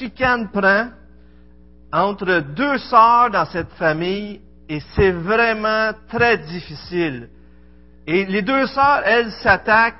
[0.00, 0.88] chicane prend
[1.92, 7.28] entre deux sœurs dans cette famille et c'est vraiment très difficile.
[8.06, 9.96] Et les deux sœurs, elles s'attaquent,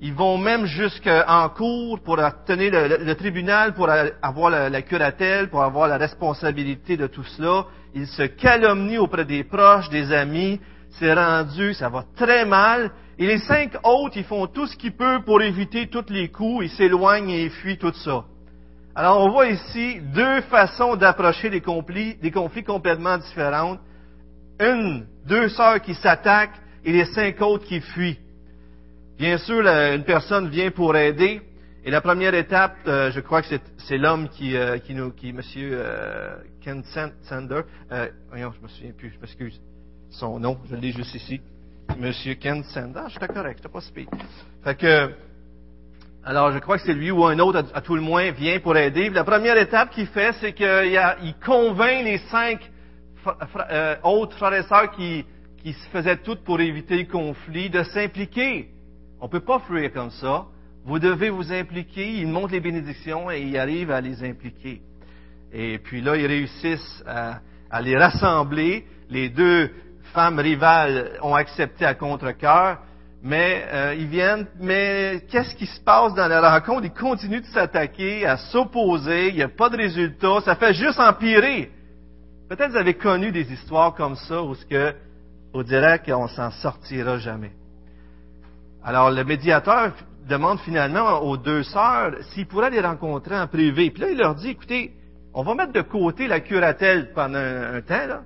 [0.00, 5.62] ils vont même jusqu'en cours pour tenir le, tribunal, pour avoir la, la, curatelle, pour
[5.62, 7.64] avoir la responsabilité de tout cela.
[7.94, 10.60] Ils se calomnient auprès des proches, des amis.
[10.98, 12.90] C'est rendu, ça va très mal.
[13.18, 16.66] Et les cinq autres, ils font tout ce qu'ils peuvent pour éviter tous les coups,
[16.66, 18.24] ils s'éloignent et ils fuient tout ça.
[18.94, 23.80] Alors on voit ici deux façons d'approcher des conflits, des conflits complètement différentes.
[24.60, 28.18] Une, deux sœurs qui s'attaquent et les cinq autres qui fuient.
[29.18, 31.40] Bien sûr, une personne vient pour aider.
[31.84, 35.32] Et la première étape, euh, je crois que c'est l'homme qui, euh, qui nous, qui,
[35.32, 36.84] Monsieur euh, Ken
[37.22, 39.60] Sander, euh, voyons, je me souviens plus, je m'excuse,
[40.10, 41.40] son nom, je l'ai juste ici.
[41.98, 44.08] Monsieur Ken Sander, j'étais correct, j'étais pas speed.
[44.62, 45.10] Fait que,
[46.24, 48.76] alors je crois que c'est lui ou un autre, à, tout le moins, vient pour
[48.76, 49.10] aider.
[49.10, 52.60] La première étape qu'il fait, c'est qu'il convainc les cinq
[54.04, 55.24] autres frères et sœurs qui,
[55.64, 58.68] se faisaient tout pour éviter le conflit de s'impliquer.
[59.20, 60.46] On ne peut pas fuir comme ça.
[60.84, 62.18] Vous devez vous impliquer.
[62.18, 64.80] Ils montrent les bénédictions et ils arrivent à les impliquer.
[65.52, 67.40] Et puis là, ils réussissent à,
[67.80, 68.84] les rassembler.
[69.08, 69.70] Les deux
[70.12, 72.78] femmes rivales ont accepté à contre-cœur.
[73.22, 76.84] Mais euh, ils viennent, mais qu'est-ce qui se passe dans la rencontre?
[76.84, 80.98] Ils continuent de s'attaquer, à s'opposer, il n'y a pas de résultat, ça fait juste
[80.98, 81.70] empirer.
[82.48, 84.94] Peut-être vous avez connu des histoires comme ça où ce que
[85.54, 87.52] on dirait qu'on s'en sortira jamais.
[88.82, 89.92] Alors le médiateur
[90.28, 93.90] demande finalement aux deux sœurs s'ils pourraient les rencontrer en privé.
[93.90, 94.92] Puis là, il leur dit, écoutez,
[95.34, 98.22] on va mettre de côté la curatelle pendant un, temps, là,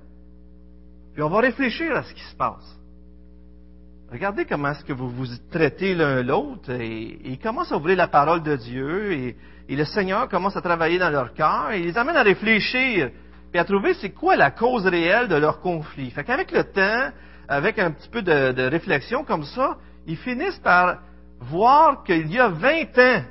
[1.13, 2.76] puis on va réfléchir à ce qui se passe.
[4.11, 8.07] Regardez comment est-ce que vous vous traitez l'un l'autre, et, ils commencent à ouvrir la
[8.07, 9.35] parole de Dieu, et,
[9.69, 13.11] le Seigneur commence à travailler dans leur cœur, et les amène à réfléchir
[13.53, 16.09] et à trouver c'est quoi la cause réelle de leur conflit.
[16.11, 17.11] Fait qu'avec le temps,
[17.49, 20.99] avec un petit peu de, réflexion comme ça, ils finissent par
[21.41, 23.23] voir qu'il y a 20 ans,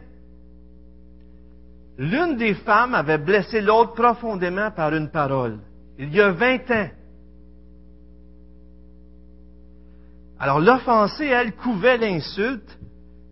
[1.99, 5.59] l'une des femmes avait blessé l'autre profondément par une parole.
[5.99, 6.89] Il y a 20 ans.
[10.39, 12.79] Alors l'offensée, elle, couvait l'insulte.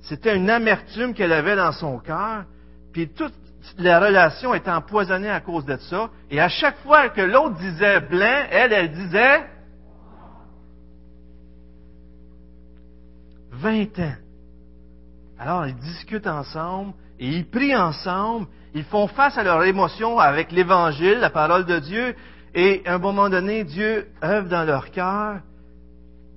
[0.03, 2.45] C'était une amertume qu'elle avait dans son cœur.
[2.93, 3.35] Puis toute
[3.79, 6.11] la relation était empoisonnée à cause de ça.
[6.31, 9.45] Et à chaque fois que l'autre disait blanc, elle, elle disait
[13.53, 14.15] 20 ans.
[15.39, 18.47] Alors, ils discutent ensemble et ils prient ensemble.
[18.75, 22.15] Ils font face à leurs émotions avec l'Évangile, la parole de Dieu.
[22.55, 25.41] Et à un moment donné, Dieu œuvre dans leur cœur.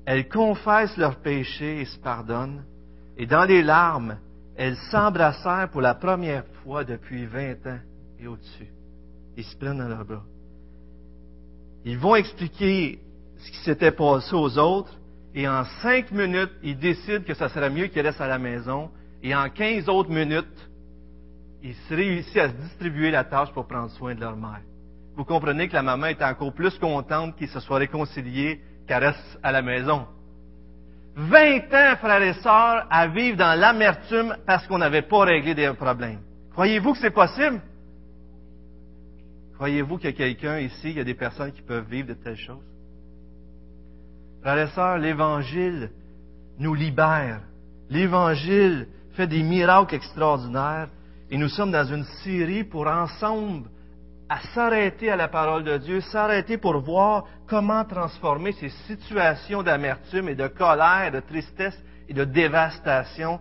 [0.07, 2.63] Elles confessent leurs péchés et se pardonnent.
[3.17, 4.17] Et dans les larmes,
[4.55, 7.79] elles s'embrassèrent pour la première fois depuis 20 ans
[8.17, 8.69] et au-dessus.
[9.35, 10.23] Ils se prennent dans leurs bras.
[11.83, 12.99] Ils vont expliquer
[13.37, 14.97] ce qui s'était passé aux autres
[15.35, 18.89] et en cinq minutes, ils décident que ça serait mieux qu'ils restent à la maison
[19.21, 20.69] et en quinze autres minutes,
[21.61, 24.61] ils réussissent à se distribuer la tâche pour prendre soin de leur mère.
[25.17, 29.39] Vous comprenez que la maman est encore plus contente qu'ils se soient réconciliés qu'elle reste
[29.43, 30.05] à la maison.
[31.15, 35.71] 20 ans, frères et sœurs, à vivre dans l'amertume parce qu'on n'avait pas réglé des
[35.73, 36.19] problèmes.
[36.51, 37.59] Croyez-vous que c'est possible?
[39.55, 42.13] Croyez-vous qu'il y a quelqu'un ici, il y a des personnes qui peuvent vivre de
[42.13, 42.63] telles choses?
[44.41, 45.89] Frères et sœurs, l'Évangile
[46.59, 47.41] nous libère.
[47.89, 50.89] L'Évangile fait des miracles extraordinaires
[51.31, 53.67] et nous sommes dans une série pour ensemble
[54.29, 60.29] à s'arrêter à la parole de Dieu, s'arrêter pour voir comment transformer ces situations d'amertume
[60.29, 61.77] et de colère, de tristesse
[62.09, 63.39] et de dévastation.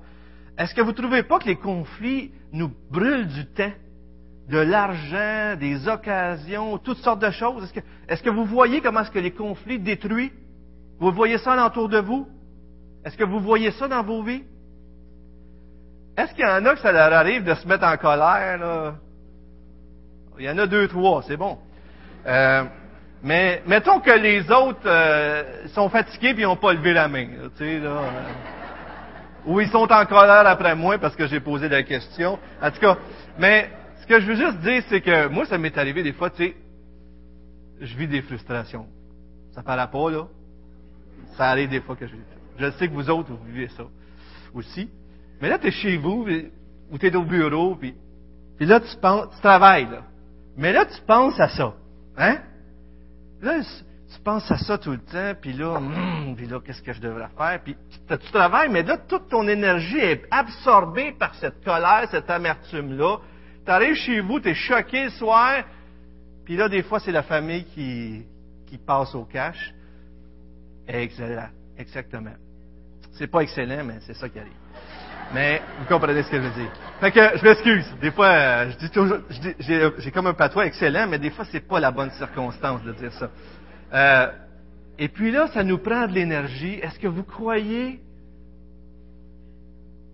[0.57, 3.73] Est-ce que vous ne trouvez pas que les conflits nous brûlent du temps,
[4.49, 7.65] de l'argent, des occasions, toutes sortes de choses?
[7.65, 10.31] Est-ce que, est que, vous voyez comment est-ce que les conflits détruisent?
[11.01, 12.29] Vous voyez ça alentour de vous?
[13.05, 14.45] Est-ce que vous voyez ça dans vos vies?
[16.17, 18.95] Est-ce qu'il y en a que ça leur arrive de se mettre en colère, là?
[20.39, 21.59] Il y en a deux, trois, c'est bon.
[22.27, 22.65] Euh,
[23.23, 27.27] mais mettons que les autres euh, sont fatigués et n'ont pas levé la main.
[27.57, 28.23] Sais, là, euh,
[29.47, 32.39] ou ils sont en colère après moi parce que j'ai posé la question.
[32.61, 32.99] En tout cas,
[33.39, 36.31] mais ce que je veux juste dire, c'est que moi, ça m'est arrivé des fois,
[36.31, 36.57] tu sais,
[37.81, 38.87] je vis des frustrations.
[39.53, 40.27] Ça paraît pas, là.
[41.37, 42.15] Ça arrive des fois que je
[42.59, 43.85] Je sais que vous autres, vous vivez ça
[44.55, 44.89] aussi.
[45.41, 46.27] Mais là, tu es chez vous,
[46.91, 47.95] ou tu es au bureau, puis,
[48.57, 50.03] puis là, tu penses, tu travailles, là.
[50.57, 51.75] Mais là, tu penses à ça.
[52.17, 52.39] Hein?
[53.41, 56.93] Là, tu penses à ça tout le temps, puis là, hum, puis là, qu'est-ce que
[56.93, 57.61] je devrais faire?
[57.63, 57.77] Puis
[58.09, 63.19] tu, travailles, mais là, toute ton énergie est absorbée par cette colère, cette amertume-là.
[63.65, 65.65] Tu arrives chez vous, tu es choqué le soir,
[66.45, 68.25] puis là, des fois, c'est la famille qui,
[68.67, 69.75] qui passe au cash.
[70.87, 72.35] Excellent, exactement.
[73.13, 74.66] C'est pas excellent, mais c'est ça qui arrive.
[75.35, 76.71] Mais vous comprenez ce que je veux dire.
[77.01, 77.85] Fait que je m'excuse.
[78.01, 79.19] Des fois, euh, je dis toujours,
[79.59, 83.13] j'ai comme un patois excellent, mais des fois, c'est pas la bonne circonstance de dire
[83.13, 83.31] ça.
[83.93, 84.33] Euh,
[84.99, 86.75] et puis là, ça nous prend de l'énergie.
[86.75, 88.01] Est-ce que vous croyez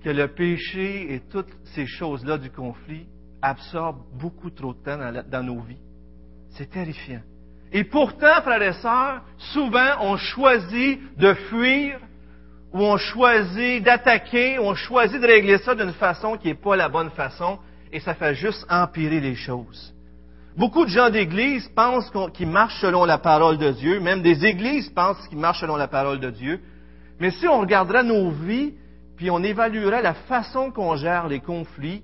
[0.02, 3.06] que le péché et toutes ces choses-là du conflit
[3.40, 4.98] absorbent beaucoup trop de temps
[5.30, 5.78] dans, nos vies?
[6.50, 7.20] C'est terrifiant.
[7.70, 12.00] Et pourtant, frères et sœurs, souvent on choisit de fuir
[12.72, 16.88] ou on choisit d'attaquer, on choisit de régler ça d'une façon qui n'est pas la
[16.88, 17.58] bonne façon,
[17.92, 19.92] et ça fait juste empirer les choses.
[20.56, 24.88] Beaucoup de gens d'Église pensent qu'ils marchent selon la parole de Dieu, même des églises
[24.90, 26.60] pensent qu'ils marchent selon la parole de Dieu.
[27.20, 28.74] Mais si on regarderait nos vies,
[29.16, 32.02] puis on évaluerait la façon qu'on gère les conflits,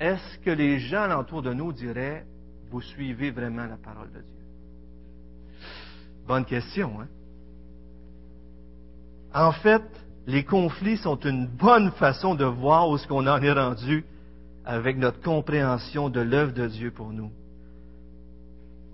[0.00, 2.24] est-ce que les gens autour de nous diraient,
[2.70, 4.44] vous suivez vraiment la parole de Dieu?
[6.26, 7.08] Bonne question, hein?
[9.34, 9.82] En fait,
[10.26, 14.04] les conflits sont une bonne façon de voir où ce qu'on en est rendu
[14.64, 17.30] avec notre compréhension de l'œuvre de Dieu pour nous.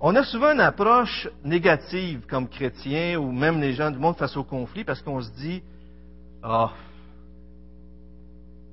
[0.00, 4.36] On a souvent une approche négative comme chrétien ou même les gens du monde face
[4.36, 5.62] au conflit parce qu'on se dit,
[6.42, 6.72] ah,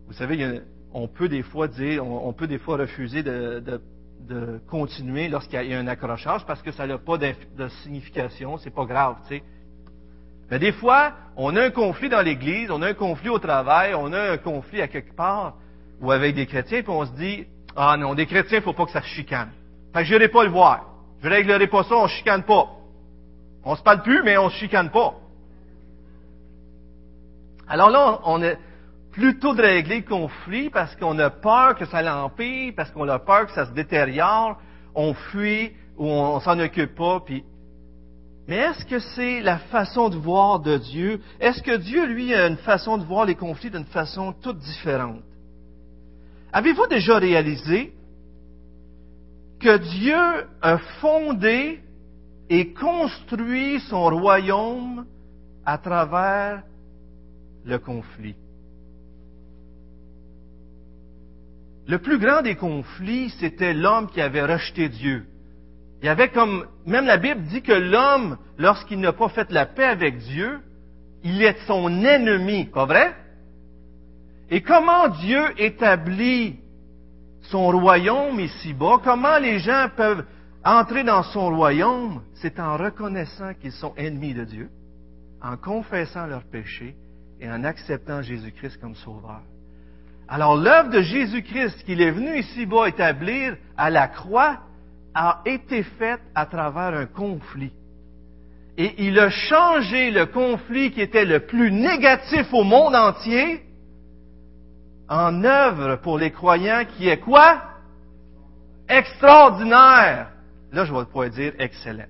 [0.07, 0.61] vous savez,
[0.93, 3.61] on peut des fois dire, on, peut des fois refuser de,
[4.27, 8.73] de continuer lorsqu'il y a un accrochage parce que ça n'a pas de, signification, c'est
[8.73, 9.43] pas grave, tu sais.
[10.49, 13.93] Mais des fois, on a un conflit dans l'Église, on a un conflit au travail,
[13.95, 15.55] on a un conflit à quelque part,
[16.01, 17.45] ou avec des chrétiens, puis on se dit,
[17.75, 19.49] ah non, des chrétiens, il faut pas que ça se chicane.
[19.93, 20.85] Fait que je n'irai pas le voir.
[21.21, 22.67] Je réglerai pas ça, on ne chicane pas.
[23.63, 25.15] On se parle plus, mais on se chicane pas.
[27.67, 28.57] Alors là, on est
[29.11, 33.19] plutôt de régler le conflit parce qu'on a peur que ça l'empire, parce qu'on a
[33.19, 34.57] peur que ça se détériore,
[34.95, 37.43] on fuit ou on, ne s'en occupe pas, puis
[38.47, 41.19] mais est-ce que c'est la façon de voir de Dieu?
[41.39, 45.21] Est-ce que Dieu, lui, a une façon de voir les conflits d'une façon toute différente?
[46.53, 47.93] Avez-vous déjà réalisé
[49.59, 51.81] que Dieu a fondé
[52.49, 55.05] et construit son royaume
[55.65, 56.63] à travers
[57.65, 58.37] le conflit?
[61.85, 65.25] Le plus grand des conflits, c'était l'homme qui avait rejeté Dieu.
[66.01, 69.65] Il y avait comme, même la Bible dit que l'homme, lorsqu'il n'a pas fait la
[69.65, 70.59] paix avec Dieu,
[71.23, 73.15] il est son ennemi, pas vrai?
[74.49, 76.59] Et comment Dieu établit
[77.41, 79.01] son royaume ici-bas?
[79.03, 80.23] Comment les gens peuvent
[80.63, 82.21] entrer dans son royaume?
[82.35, 84.69] C'est en reconnaissant qu'ils sont ennemis de Dieu,
[85.41, 86.95] en confessant leurs péchés
[87.41, 89.41] et en acceptant Jésus-Christ comme sauveur.
[90.27, 94.59] Alors l'œuvre de Jésus-Christ qu'il est venu ici-bas établir à la croix,
[95.19, 97.71] a été faite à travers un conflit.
[98.77, 103.63] Et il a changé le conflit qui était le plus négatif au monde entier
[105.09, 107.63] en œuvre pour les croyants qui est quoi?
[108.87, 110.27] Extraordinaire.
[110.71, 112.05] Là, je vais pouvoir dire excellent.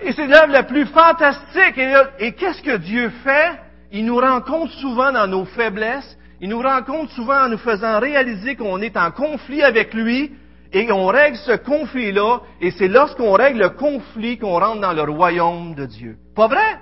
[0.00, 1.76] Et c'est l'œuvre la plus fantastique.
[1.76, 3.58] Et, et qu'est-ce que Dieu fait?
[3.90, 6.16] Il nous rencontre souvent dans nos faiblesses.
[6.40, 10.32] Il nous rencontre souvent en nous faisant réaliser qu'on est en conflit avec lui,
[10.72, 15.02] et on règle ce conflit-là, et c'est lorsqu'on règle le conflit qu'on rentre dans le
[15.02, 16.16] royaume de Dieu.
[16.34, 16.80] Pas vrai?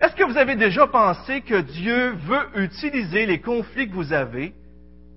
[0.00, 4.52] Est-ce que vous avez déjà pensé que Dieu veut utiliser les conflits que vous avez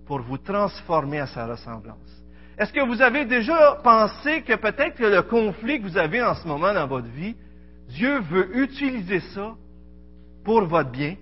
[0.06, 1.98] pour vous transformer à sa ressemblance?
[2.58, 6.34] Est-ce que vous avez déjà pensé que peut-être que le conflit que vous avez en
[6.36, 7.36] ce moment dans votre vie,
[7.89, 9.56] Dieu veut utiliser ça
[10.44, 11.16] pour votre bien?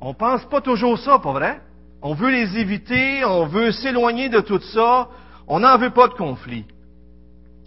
[0.00, 1.60] On pense pas toujours ça, pas vrai?
[2.06, 5.08] On veut les éviter, on veut s'éloigner de tout ça,
[5.48, 6.66] on n'en veut pas de conflit.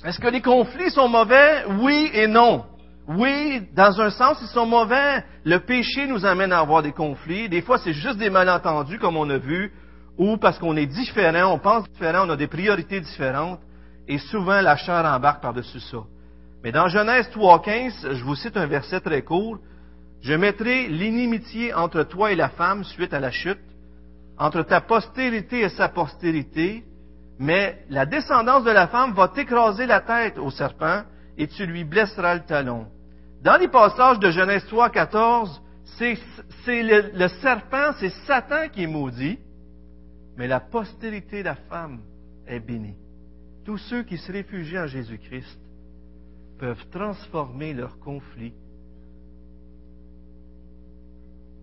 [0.06, 1.66] Est-ce que les conflits sont mauvais?
[1.80, 2.64] Oui et non.
[3.08, 5.24] Oui, dans un sens, ils sont mauvais.
[5.44, 7.50] Le péché nous amène à avoir des conflits.
[7.50, 9.72] Des fois, c'est juste des malentendus, comme on a vu,
[10.20, 13.60] ou parce qu'on est différent, on pense différent, on a des priorités différentes,
[14.08, 16.04] et souvent la chair embarque par-dessus ça.
[16.64, 19.58] Mais dans Genèse 3.15, je vous cite un verset très court,
[20.22, 23.58] Je mettrai l'inimitié entre toi et la femme suite à la chute,
[24.38, 26.84] entre ta postérité et sa postérité,
[27.40, 31.04] mais la descendance de la femme va t'écraser la tête au serpent
[31.38, 32.88] et tu lui blesseras le talon.
[33.42, 35.62] Dans les passages de Genèse 3, 14,
[35.98, 39.40] c'est le, serpent, c'est Satan qui est maudit,
[40.36, 42.02] mais la postérité de la femme
[42.46, 42.96] est bénie.
[43.66, 45.60] Tous ceux qui se réfugient en Jésus-Christ
[46.60, 48.54] peuvent transformer leur conflit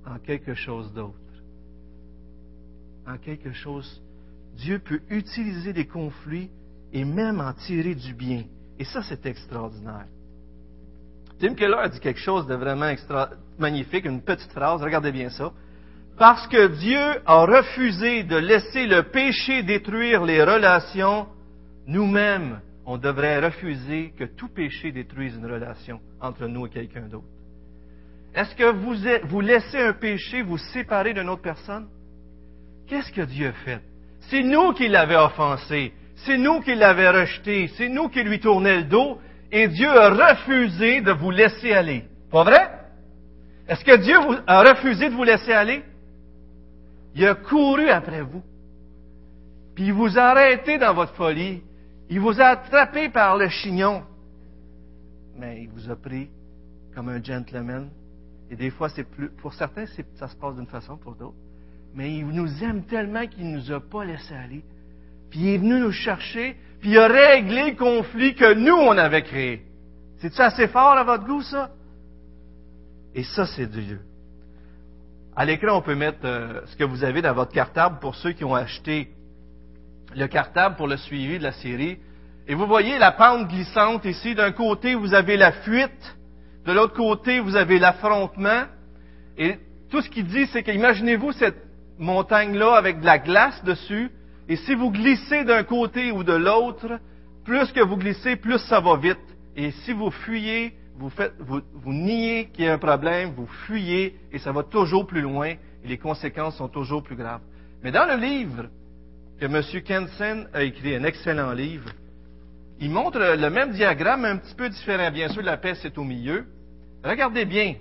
[0.06, 1.23] en quelque chose d'autre
[3.06, 4.02] en quelque chose.
[4.56, 6.50] Dieu peut utiliser des conflits
[6.92, 8.44] et même en tirer du bien.
[8.78, 10.06] Et ça, c'est extraordinaire.
[11.38, 12.92] Tim Keller a dit quelque chose de vraiment
[13.58, 15.52] magnifique, une petite phrase, regardez bien ça.
[16.16, 21.26] Parce que Dieu a refusé de laisser le péché détruire les relations,
[21.86, 27.26] nous-mêmes, on devrait refuser que tout péché détruise une relation entre nous et quelqu'un d'autre.
[28.34, 28.94] Est-ce que vous,
[29.28, 31.88] vous laissez un péché vous séparer d'une autre personne?
[32.86, 33.80] Qu'est-ce que Dieu a fait?
[34.28, 35.92] C'est nous qui l'avons offensé.
[36.16, 37.68] C'est nous qui l'avons rejeté.
[37.76, 39.18] C'est nous qui lui tournait le dos.
[39.52, 42.04] Et Dieu a refusé de vous laisser aller.
[42.30, 42.70] Pas vrai?
[43.68, 45.82] Est-ce que Dieu a refusé de vous laisser aller?
[47.14, 48.42] Il a couru après vous.
[49.74, 51.62] Puis il vous a arrêté dans votre folie.
[52.10, 54.02] Il vous a attrapé par le chignon.
[55.36, 56.28] Mais il vous a pris
[56.94, 57.90] comme un gentleman.
[58.50, 61.34] Et des fois, c'est plus, pour certains, ça se passe d'une façon, pour d'autres.
[61.94, 64.64] Mais il nous aime tellement qu'il ne nous a pas laissé aller.
[65.30, 68.96] Puis il est venu nous chercher, puis il a réglé le conflit que nous, on
[68.96, 69.62] avait créé.
[70.18, 71.70] C'est-tu assez fort à votre goût, ça?
[73.14, 74.00] Et ça, c'est Dieu.
[75.36, 78.32] À l'écran, on peut mettre euh, ce que vous avez dans votre cartable pour ceux
[78.32, 79.08] qui ont acheté
[80.14, 81.98] le cartable pour le suivi de la série.
[82.46, 84.34] Et vous voyez la pente glissante ici.
[84.34, 86.16] D'un côté, vous avez la fuite.
[86.64, 88.64] De l'autre côté, vous avez l'affrontement.
[89.36, 89.58] Et
[89.90, 94.10] tout ce qu'il dit, c'est qu'imaginez-vous cette montagne-là avec de la glace dessus.
[94.48, 96.98] Et si vous glissez d'un côté ou de l'autre,
[97.44, 99.18] plus que vous glissez, plus ça va vite.
[99.56, 103.46] Et si vous fuyez, vous, faites, vous, vous niez qu'il y a un problème, vous
[103.66, 107.42] fuyez et ça va toujours plus loin et les conséquences sont toujours plus graves.
[107.82, 108.66] Mais dans le livre
[109.38, 109.62] que M.
[109.82, 111.90] Kensen a écrit, un excellent livre,
[112.80, 115.10] il montre le même diagramme, un petit peu différent.
[115.10, 116.46] Bien sûr, la paix, c'est au milieu.
[117.04, 117.74] Regardez bien.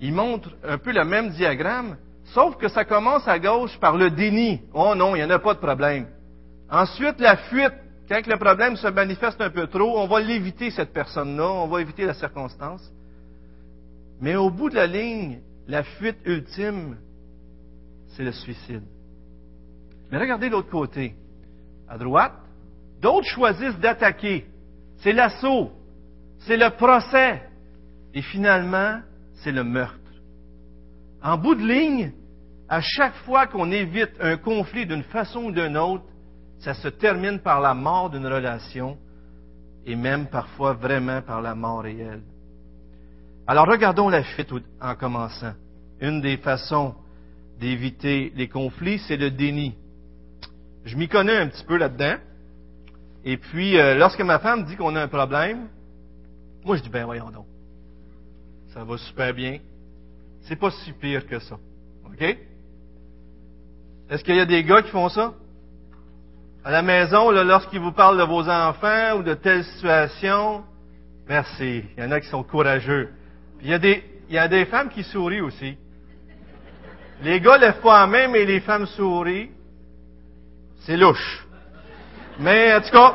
[0.00, 1.96] Il montre un peu le même diagramme,
[2.34, 4.60] sauf que ça commence à gauche par le déni.
[4.72, 6.06] Oh non, il n'y en a pas de problème.
[6.70, 7.74] Ensuite, la fuite.
[8.08, 11.80] Quand le problème se manifeste un peu trop, on va l'éviter, cette personne-là, on va
[11.80, 12.88] éviter la circonstance.
[14.20, 16.96] Mais au bout de la ligne, la fuite ultime,
[18.10, 18.84] c'est le suicide.
[20.10, 21.16] Mais regardez l'autre côté.
[21.88, 22.34] À droite,
[23.00, 24.46] d'autres choisissent d'attaquer.
[24.98, 25.72] C'est l'assaut,
[26.38, 27.42] c'est le procès,
[28.14, 29.00] et finalement,
[29.42, 29.98] c'est le meurtre.
[31.26, 32.12] En bout de ligne,
[32.68, 36.04] à chaque fois qu'on évite un conflit d'une façon ou d'une autre,
[36.60, 38.96] ça se termine par la mort d'une relation
[39.84, 42.22] et même parfois vraiment par la mort réelle.
[43.44, 45.54] Alors regardons la fuite en commençant.
[46.00, 46.94] Une des façons
[47.58, 49.74] d'éviter les conflits, c'est le déni.
[50.84, 52.18] Je m'y connais un petit peu là-dedans.
[53.24, 55.66] Et puis, euh, lorsque ma femme dit qu'on a un problème,
[56.64, 57.46] moi je dis, ben voyons donc.
[58.72, 59.58] Ça va super bien.
[60.46, 61.56] C'est pas si pire que ça.
[62.06, 62.36] OK?
[64.08, 65.34] Est-ce qu'il y a des gars qui font ça?
[66.66, 70.64] à la maison, lorsqu'ils vous parlent de vos enfants ou de telle situation,
[71.28, 71.84] merci.
[71.96, 73.10] Il y en a qui sont courageux.
[73.58, 75.78] Puis il y a des, il y a des femmes qui sourient aussi.
[77.22, 79.50] Les gars lèvent pas la main, mais les femmes sourient.
[80.80, 81.46] C'est louche.
[82.40, 83.14] Mais en tout cas,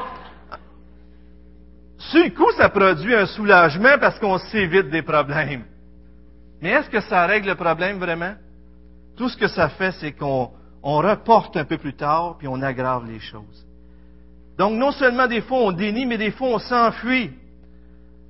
[1.98, 5.66] sur le coup, ça produit un soulagement parce qu'on s'évite des problèmes.
[6.62, 8.36] Mais est-ce que ça règle le problème vraiment?
[9.18, 10.52] Tout ce que ça fait, c'est qu'on
[10.84, 13.66] on reporte un peu plus tard, puis on aggrave les choses.
[14.58, 17.32] Donc, non seulement des fois on dénie, mais des fois on s'enfuit.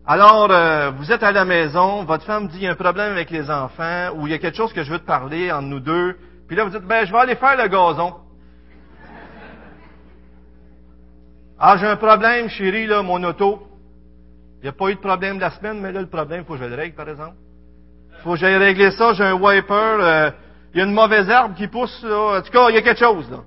[0.06, 3.12] Alors, euh, vous êtes à la maison, votre femme dit il y a un problème
[3.12, 5.68] avec les enfants, ou il y a quelque chose que je veux te parler entre
[5.68, 8.16] nous deux, puis là vous dites, ben je vais aller faire le gazon.
[11.64, 13.68] Ah, j'ai un problème, chérie, là, mon auto.
[14.60, 16.54] Il n'y a pas eu de problème la semaine, mais là, le problème, il faut
[16.54, 17.36] que je le règle, par exemple.
[18.24, 20.32] Faut que j'aille régler ça, j'ai un wiper, euh,
[20.74, 23.00] il y a une mauvaise herbe qui pousse, en tout cas, il y a quelque
[23.00, 23.30] chose.
[23.32, 23.40] Là.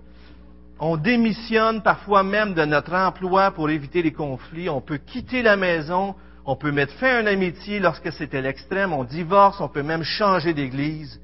[0.81, 4.69] On démissionne parfois même de notre emploi pour éviter les conflits.
[4.69, 8.93] On peut quitter la maison, on peut mettre fin à une amitié lorsque c'était l'extrême,
[8.93, 11.21] on divorce, on peut même changer d'église.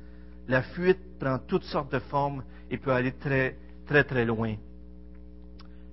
[0.47, 3.57] La fuite prend toutes sortes de formes et peut aller très,
[3.89, 4.55] très, très loin.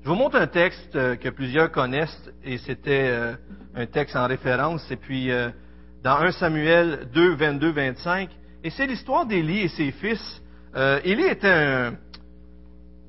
[0.04, 3.34] Je vous montre un texte euh, que plusieurs connaissent et c'était euh,
[3.76, 4.90] un texte en référence.
[4.92, 5.32] Et puis,
[6.08, 8.30] dans 1 Samuel 2, 22, 25,
[8.64, 10.42] et c'est l'histoire d'Élie et ses fils.
[10.74, 11.50] Euh, Élie était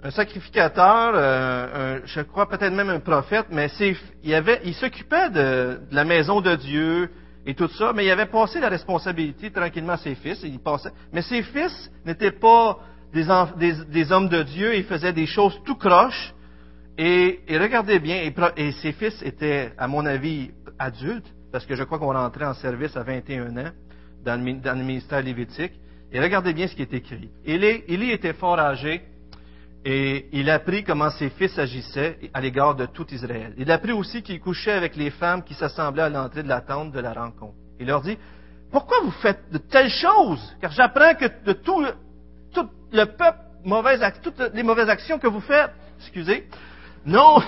[0.02, 3.68] un, sacrificateur, euh, je crois peut-être même un prophète, mais
[4.24, 7.08] il, s'occupait de, la maison de Dieu
[7.46, 10.44] et tout ça, mais il avait passé la responsabilité tranquillement à ses fils.
[11.12, 12.80] mais ses fils n'étaient pas
[13.12, 13.30] des,
[14.10, 16.34] hommes de Dieu, ils faisaient des choses tout croches.
[16.98, 20.50] Et, regardez bien, et, ses fils étaient, à mon avis,
[20.80, 23.70] adultes, parce que je crois qu'on rentrait en service à 21 ans
[24.24, 25.72] dans le, ministère lévitique.
[26.12, 27.30] Et regardez bien ce qui est écrit.
[27.44, 29.02] Élie, était fort âgé
[29.84, 33.54] et il apprit comment ses fils agissaient à l'égard de tout Israël.
[33.58, 36.92] Il apprit aussi qu'il couchait avec les femmes qui s'assemblaient à l'entrée de la tente
[36.92, 37.54] de la rencontre.
[37.78, 38.18] Il leur dit,
[38.70, 40.56] pourquoi vous faites de telles choses?
[40.60, 41.92] Car j'apprends que de tout le,
[42.52, 46.48] tout le peuple, mauvaise, toutes les mauvaises actions que vous faites, excusez,
[47.06, 47.40] non,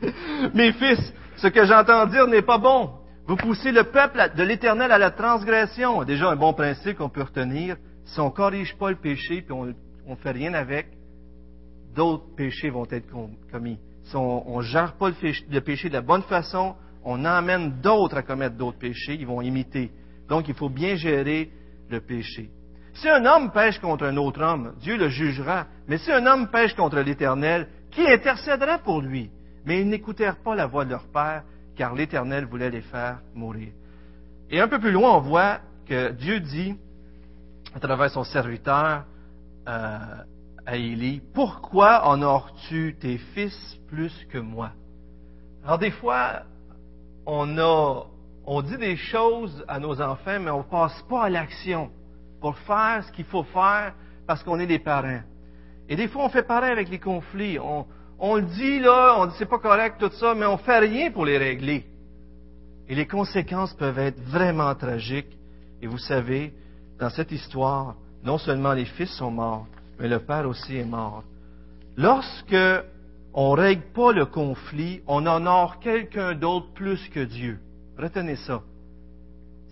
[0.54, 3.03] mes fils, ce que j'entends dire n'est pas bon.
[3.26, 6.04] Vous poussez le peuple de l'Éternel à la transgression.
[6.04, 7.76] Déjà un bon principe qu'on peut retenir.
[8.04, 10.88] Si on corrige pas le péché puis on ne fait rien avec,
[11.94, 13.10] d'autres péchés vont être
[13.50, 13.78] commis.
[14.02, 18.22] Si on ne gère pas le péché de la bonne façon, on emmène d'autres à
[18.22, 19.90] commettre d'autres péchés, ils vont imiter.
[20.28, 21.50] Donc il faut bien gérer
[21.88, 22.50] le péché.
[22.92, 25.66] Si un homme pêche contre un autre homme, Dieu le jugera.
[25.88, 29.30] Mais si un homme pêche contre l'Éternel, qui intercédera pour lui?
[29.64, 31.42] Mais ils n'écoutèrent pas la voix de leur père,
[31.76, 33.68] car l'Éternel voulait les faire mourir.
[34.50, 36.76] Et un peu plus loin, on voit que Dieu dit,
[37.74, 39.04] à travers son serviteur,
[39.68, 39.98] euh,
[40.66, 44.70] à Élie, pourquoi honores-tu tes fils plus que moi?
[45.64, 46.42] Alors des fois,
[47.26, 51.90] on dit des choses à nos enfants, mais on ne passe pas à l'action
[52.40, 53.94] pour faire ce qu'il faut faire
[54.26, 55.22] parce qu'on est des parents.
[55.88, 57.58] Et des fois, on fait pareil avec les conflits.
[57.58, 57.86] On,
[58.18, 61.10] on le dit là, on dit c'est pas correct tout ça, mais on fait rien
[61.10, 61.84] pour les régler.
[62.88, 65.38] Et les conséquences peuvent être vraiment tragiques.
[65.80, 66.52] Et vous savez,
[66.98, 69.66] dans cette histoire, non seulement les fils sont morts,
[69.98, 71.24] mais le père aussi est mort.
[71.96, 72.56] Lorsque
[73.32, 77.58] on règle pas le conflit, on honore quelqu'un d'autre plus que Dieu.
[77.98, 78.62] Retenez ça.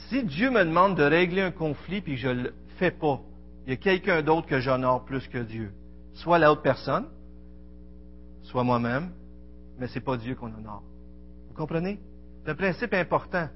[0.09, 3.21] Si Dieu me demande de régler un conflit puis je le fais pas,
[3.67, 5.71] il y a quelqu'un d'autre que j'honore plus que Dieu.
[6.15, 7.07] Soit l'autre personne,
[8.53, 9.09] soit moi-même,
[9.79, 10.83] mais c'est pas Dieu qu'on honore.
[11.49, 11.99] Vous comprenez?
[12.45, 13.49] C'est un principe important.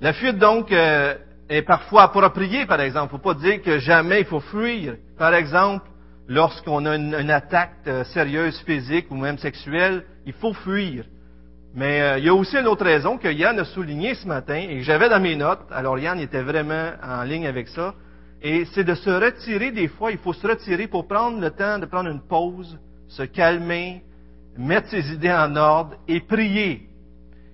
[0.00, 1.14] La fuite, donc, euh,
[1.50, 3.12] est parfois appropriée, par exemple.
[3.12, 4.96] Il ne faut pas dire que jamais il faut fuir.
[5.18, 5.84] Par exemple,
[6.28, 11.04] lorsqu'on a une, attaque euh, sérieuse physique ou même sexuelle, il faut fuir.
[11.74, 14.56] Mais euh, il y a aussi une autre raison que Yann a souligné ce matin
[14.56, 15.60] et que j'avais dans mes notes.
[15.70, 17.94] Alors Yann était vraiment en ligne avec ça.
[18.40, 20.10] Et c'est de se retirer des fois.
[20.10, 22.78] Il faut se retirer pour prendre le temps de prendre une pause,
[23.08, 24.02] se calmer,
[24.56, 26.88] mettre ses idées en ordre et prier.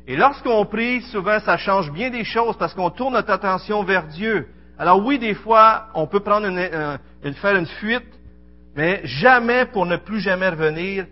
[0.06, 4.06] Et lorsqu'on prie, souvent ça change bien des choses parce qu'on tourne notre attention vers
[4.06, 4.48] Dieu.
[4.78, 8.06] Alors oui, des fois, on peut prendre une, faire une fuite,
[8.74, 11.06] mais jamais pour ne plus jamais revenir.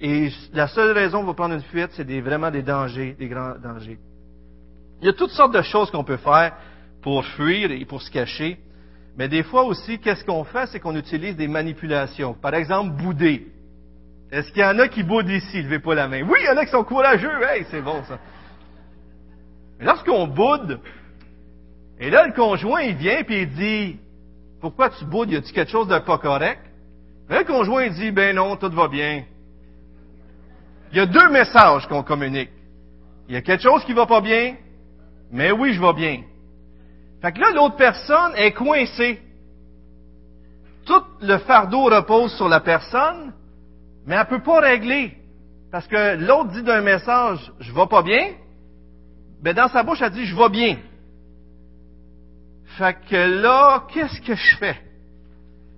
[0.00, 3.54] Et la seule raison pour prendre une fuite, c'est des, vraiment des dangers, des grands
[3.62, 3.98] dangers.
[5.00, 6.54] Il y a toutes sortes de choses qu'on peut faire
[7.02, 8.58] pour fuir et pour se cacher.
[9.16, 10.66] Mais des fois aussi, qu'est-ce qu'on fait?
[10.66, 12.34] C'est qu'on utilise des manipulations.
[12.34, 13.48] Par exemple, bouder.
[14.32, 15.62] Est-ce qu'il y en a qui boudent ici?
[15.62, 16.22] Levez pas la main.
[16.22, 17.42] Oui, il y en a qui sont courageux.
[17.42, 18.18] Hey, c'est bon ça.
[19.78, 20.80] Mais lorsqu'on boude,
[21.98, 23.98] et là, le conjoint, il vient et il dit,
[24.60, 25.30] pourquoi tu boudes?
[25.30, 26.60] Y a-t-il quelque chose de pas correct?
[27.28, 29.24] Et le conjoint, il dit, ben non, tout va bien.
[30.92, 32.50] Il y a deux messages qu'on communique.
[33.28, 34.56] Il y a quelque chose qui va pas bien,
[35.30, 36.22] mais oui, je vais bien.
[37.22, 39.20] Fait que là, l'autre personne est coincée.
[40.86, 43.32] Tout le fardeau repose sur la personne,
[44.10, 45.16] mais elle ne peut pas régler.
[45.70, 48.32] Parce que l'autre dit d'un message, je vais pas bien.
[49.44, 50.78] Mais dans sa bouche, elle dit, je vais bien.
[52.76, 54.76] Fait que là, qu'est-ce que je fais?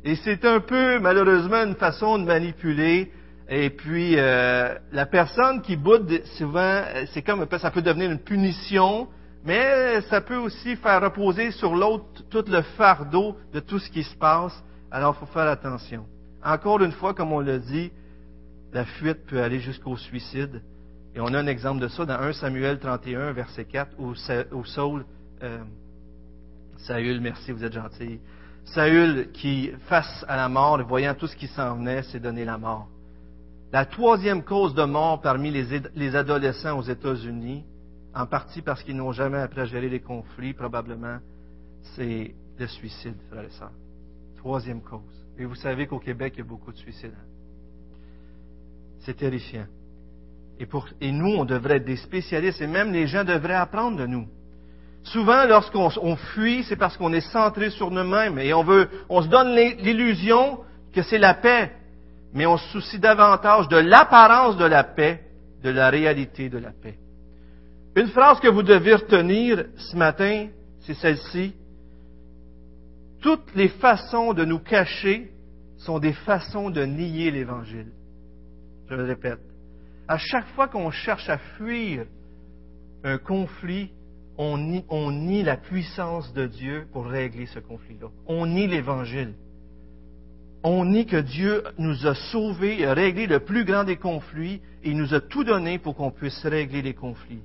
[0.04, 3.12] Et c'est un peu, malheureusement, une façon de manipuler.
[3.50, 9.08] Et puis, euh, la personne qui boude, souvent, c'est comme, ça peut devenir une punition,
[9.44, 14.04] mais ça peut aussi faire reposer sur l'autre tout le fardeau de tout ce qui
[14.04, 14.58] se passe.
[14.90, 16.06] Alors, il faut faire attention.
[16.42, 17.92] Encore une fois, comme on l'a dit,
[18.72, 20.62] la fuite peut aller jusqu'au suicide.
[21.14, 24.14] Et on a un exemple de ça dans 1 Samuel 31, verset 4, où,
[24.64, 25.04] Saul,
[25.42, 25.62] euh,
[26.78, 28.18] Saül, merci, vous êtes gentil.
[28.64, 32.56] Saül, qui, face à la mort, voyant tout ce qui s'en venait, s'est donné la
[32.56, 32.88] mort.
[33.72, 37.64] La troisième cause de mort parmi les, adolescents aux États-Unis,
[38.14, 41.18] en partie parce qu'ils n'ont jamais appris à gérer les conflits, probablement,
[41.96, 43.72] c'est le suicide, frères et sœurs.
[44.36, 45.26] Troisième cause.
[45.38, 47.14] Et vous savez qu'au Québec, il y a beaucoup de suicides.
[49.04, 49.66] C'est terrifiant.
[50.58, 54.06] Et, pour, nous, on devrait être des spécialistes et même les gens devraient apprendre de
[54.06, 54.26] nous.
[55.02, 59.28] Souvent, lorsqu'on fuit, c'est parce qu'on est centré sur nous-mêmes et on veut, on se
[59.28, 60.60] donne l'illusion
[60.92, 61.72] que c'est la paix,
[62.32, 65.22] mais on se soucie davantage de l'apparence de la paix,
[65.64, 66.98] de la réalité de la paix.
[67.96, 70.46] Une phrase que vous devez retenir ce matin,
[70.80, 71.54] c'est celle-ci.
[73.20, 75.32] Toutes les façons de nous cacher
[75.78, 77.90] sont des façons de nier l'Évangile.
[78.92, 79.40] Je le répète.
[80.06, 82.04] À chaque fois qu'on cherche à fuir
[83.02, 83.90] un conflit,
[84.36, 88.08] on nie, la puissance de Dieu pour régler ce conflit-là.
[88.26, 89.32] On nie l'Évangile.
[90.62, 94.60] On nie que Dieu nous a sauvés et a réglé le plus grand des conflits
[94.84, 97.42] et il nous a tout donné pour qu'on puisse régler les conflits.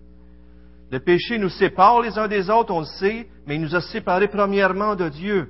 [0.91, 3.79] Le péché nous sépare les uns des autres, on le sait, mais il nous a
[3.79, 5.49] séparés premièrement de Dieu.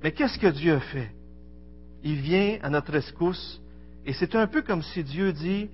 [0.00, 1.10] Mais qu'est-ce que Dieu fait?
[2.04, 3.60] Il vient à notre escousse
[4.08, 5.68] et c'est un peu comme si Dieu dit,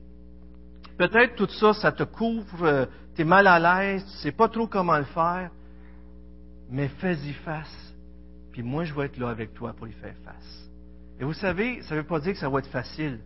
[0.99, 4.67] peut-être tout ça, ça te couvre, tu es mal à l'aise, tu sais pas trop
[4.67, 5.53] comment le faire,
[6.69, 7.95] mais fais-y face,
[8.51, 10.69] puis moi je vais être là avec toi pour y faire face.
[11.21, 13.21] Et vous savez, ça ne veut pas dire que ça va être facile,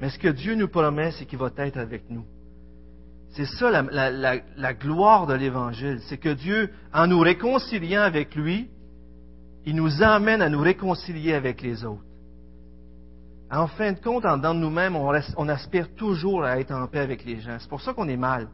[0.00, 2.24] mais ce que Dieu nous promet, c'est qu'il va être avec nous.
[3.32, 8.70] C'est ça la, la, gloire de l'Évangile, c'est que Dieu, en nous réconciliant avec lui,
[9.66, 12.06] il nous emmène à nous réconcilier avec les autres.
[13.50, 17.00] En fin de compte, en dedans de nous-mêmes, on, aspire toujours à être en paix
[17.00, 17.56] avec les gens.
[17.58, 18.48] C'est pour ça qu'on est mal.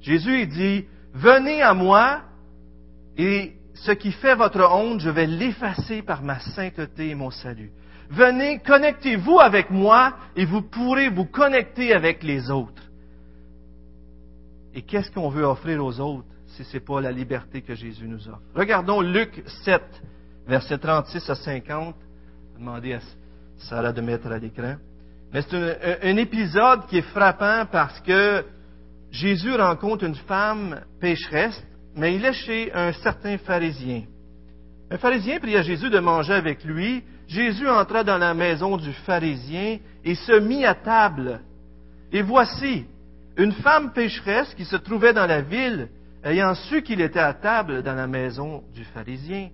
[0.00, 2.22] Jésus il dit, venez à moi
[3.16, 7.70] et ce qui fait votre honte, je vais l'effacer par ma sainteté et mon salut.
[8.10, 12.82] Venez, connectez-vous avec moi et vous pourrez vous connecter avec les autres.
[14.74, 18.06] Et qu'est-ce qu'on veut offrir aux autres si ce n'est pas la liberté que Jésus
[18.08, 18.40] nous offre?
[18.54, 19.82] Regardons Luc 7,
[20.46, 21.94] versets 36 à 50.
[22.58, 23.00] Demandez à
[23.58, 24.76] Sarah de mettre à l'écran.
[25.32, 28.44] Mais c'est un, un, épisode qui est frappant parce que
[29.10, 31.62] Jésus rencontre une femme pécheresse,
[31.94, 34.04] mais il est chez un certain pharisien.
[34.90, 37.02] Un pharisien pria Jésus de manger avec lui.
[37.26, 41.40] Jésus entra dans la maison du pharisien et se mit à table.
[42.10, 42.86] Et voici,
[43.36, 45.88] une femme pécheresse qui se trouvait dans la ville,
[46.24, 49.50] ayant su qu'il était à table dans la maison du pharisien,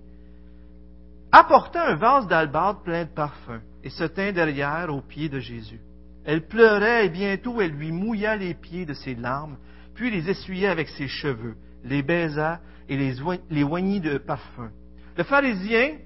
[1.33, 5.79] apporta un vase d'albâtre plein de parfums et se tint derrière aux pieds de Jésus.
[6.25, 9.57] Elle pleurait et bientôt elle lui mouilla les pieds de ses larmes,
[9.93, 13.13] puis les essuya avec ses cheveux, les baisa et les,
[13.51, 14.71] les oignit de parfum.
[15.15, 15.97] Le pharisien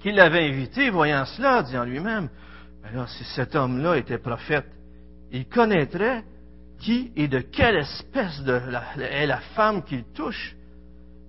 [0.00, 2.28] qui l'avait invité, voyant cela, dit en lui-même,
[2.82, 4.66] alors si cet homme-là était prophète,
[5.30, 6.24] il connaîtrait
[6.80, 8.42] qui et de quelle espèce
[8.98, 10.56] est la femme qu'il touche.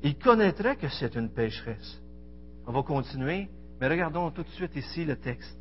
[0.01, 2.01] Il connaîtrait que c'est une pécheresse.
[2.65, 3.47] On va continuer,
[3.81, 5.57] mais regardons tout de suite ici le texte.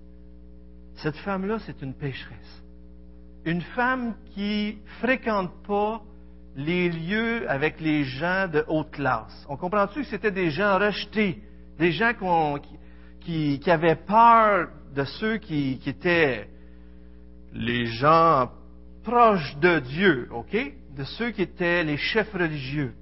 [0.97, 2.63] Cette femme-là, c'est une pécheresse.
[3.47, 6.03] Une femme qui fréquente pas
[6.55, 9.47] les lieux avec les gens de haute classe.
[9.49, 11.43] On comprend-tu que c'était des gens rejetés,
[11.79, 12.13] des gens
[13.23, 16.47] qui, avaient peur de ceux qui, qui, étaient
[17.55, 18.51] les gens
[19.03, 20.55] proches de Dieu, OK?
[20.95, 22.93] De ceux qui étaient les chefs religieux.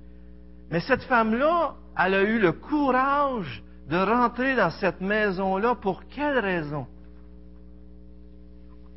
[0.71, 6.39] Mais cette femme-là, elle a eu le courage de rentrer dans cette maison-là pour quelle
[6.39, 6.87] raison?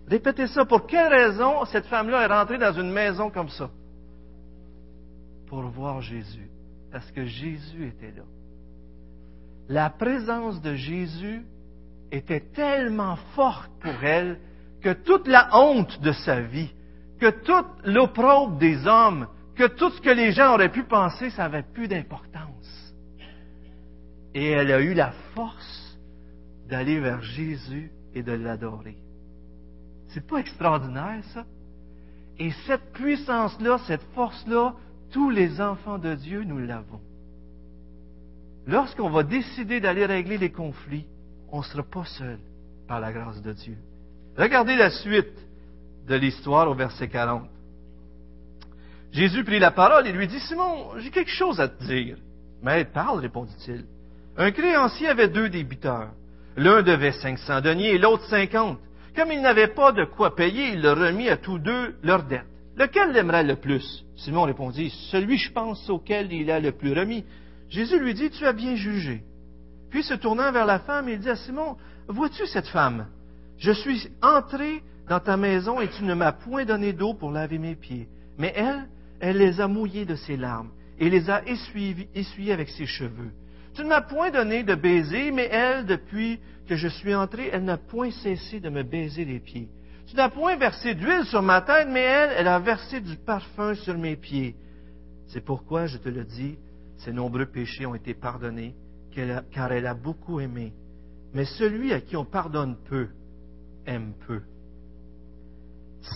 [0.08, 0.66] Répétez ça.
[0.66, 3.70] Pour quelle raison cette femme-là est rentrée dans une maison comme ça?
[5.48, 6.50] Pour voir Jésus.
[6.92, 8.24] Parce que Jésus était là.
[9.70, 11.46] La présence de Jésus
[12.12, 14.38] était tellement forte pour elle
[14.82, 16.74] que toute la honte de sa vie,
[17.20, 21.44] que toute l'opprobre des hommes, que tout ce que les gens auraient pu penser, ça
[21.44, 22.91] n'avait plus d'importance.
[24.34, 25.98] Et elle a eu la force
[26.70, 28.98] d'aller vers Jésus et de l'adorer.
[30.10, 31.46] C'est pas extraordinaire, ça?
[32.40, 34.76] Et cette puissance-là, cette force-là,
[35.12, 37.02] tous les enfants de Dieu, nous l'avons.
[38.68, 41.06] Lorsqu'on va décider d'aller régler les conflits,
[41.52, 42.40] on ne sera pas seul
[42.88, 43.78] par la grâce de Dieu.
[44.38, 45.38] Regardez la suite
[46.08, 47.50] de l'histoire au verset 40.
[49.12, 52.18] Jésus prit la parole et lui dit, Simon, j'ai quelque chose à te dire.
[52.64, 53.86] Mais parle, répondit-il.
[54.42, 56.10] Un créancier avait deux débiteurs.
[56.58, 58.80] L'un devait 500 deniers et l'autre 50.
[59.16, 62.48] Comme il n'avait pas de quoi payer, il leur remit à tous deux leurs dettes.
[62.76, 64.04] Lequel l'aimerait le plus?
[64.16, 67.24] Simon répondit, Celui, je pense, auquel il a le plus remis.
[67.70, 69.22] Jésus lui dit, Tu as bien jugé.
[69.92, 71.78] Puis se tournant vers la femme, il dit à Simon,
[72.08, 73.10] Vois-tu cette femme?
[73.60, 77.60] Je suis entré dans ta maison et tu ne m'as point donné d'eau pour laver
[77.60, 78.08] mes pieds.
[78.40, 78.88] Mais elle,
[79.20, 83.30] elle les a mouillés de ses larmes et les a essuyés avec ses cheveux.
[83.74, 87.64] Tu ne m'as point donné de baiser, mais elle, depuis que je suis entré, elle
[87.64, 89.70] n'a point cessé de me baiser les pieds.
[90.08, 93.76] Tu n'as point versé d'huile sur ma tête, mais elle, elle a versé du parfum
[93.76, 94.56] sur mes pieds.
[95.28, 96.58] C'est pourquoi je te le dis,
[96.98, 98.76] ses nombreux péchés ont été pardonnés,
[99.52, 100.74] car elle a beaucoup aimé.
[101.34, 103.08] Mais celui à qui on pardonne peu,
[103.86, 104.42] aime peu.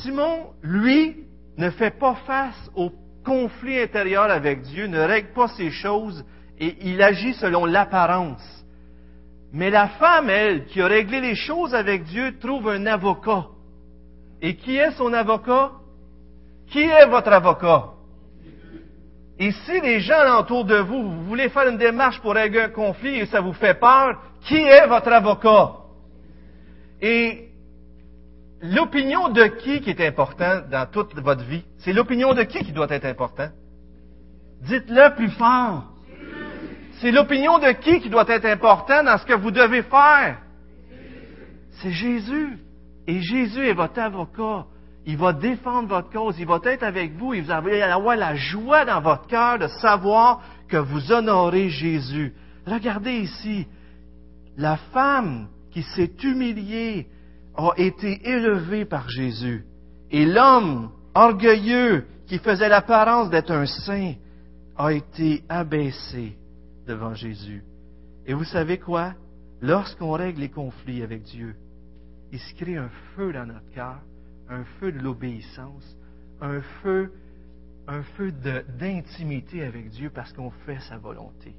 [0.02, 1.26] Simon, lui,
[1.58, 2.92] ne fait pas face au
[3.24, 6.26] conflit intérieur avec Dieu, ne règle pas ces choses
[6.60, 8.42] et il agit selon l'apparence.
[9.52, 13.46] Mais la femme, elle, qui a réglé les choses avec Dieu, trouve un avocat.
[14.42, 15.72] Et qui est son avocat?
[16.70, 17.92] Qui est votre avocat?
[19.38, 22.70] Et si les gens autour de vous, vous voulez faire une démarche pour régler un
[22.70, 25.74] conflit et ça vous fait peur, qui est votre avocat?
[27.02, 27.50] Et
[28.62, 31.64] l'opinion de qui qui est important dans toute votre vie?
[31.80, 33.50] C'est l'opinion de qui qui doit être important?
[34.62, 35.95] Dites-le plus fort.
[37.06, 40.40] C'est l'opinion de qui qui doit être important dans ce que vous devez faire?
[41.74, 42.58] C'est Jésus.
[43.06, 44.66] Et Jésus est votre avocat.
[45.06, 46.40] Il va défendre votre cause.
[46.40, 47.36] Il va être avec vous.
[47.36, 52.34] Et vous allez avoir la joie dans votre cœur de savoir que vous honorez Jésus.
[52.66, 53.68] Regardez ici.
[54.58, 57.06] La femme qui s'est humiliée
[57.56, 59.64] a été élevée par Jésus.
[60.10, 64.14] Et l'homme orgueilleux qui faisait l'apparence d'être un saint
[64.76, 66.36] a été abaissé
[66.86, 67.64] devant Jésus.
[68.26, 69.14] Et vous savez quoi?
[69.62, 71.56] Lorsqu'on règle les conflits avec Dieu,
[72.32, 74.00] il se crée un feu dans notre cœur,
[74.50, 75.96] un feu de l'obéissance,
[76.42, 77.12] un feu,
[77.88, 81.56] un feu d'intimité avec Dieu parce qu'on fait sa volonté.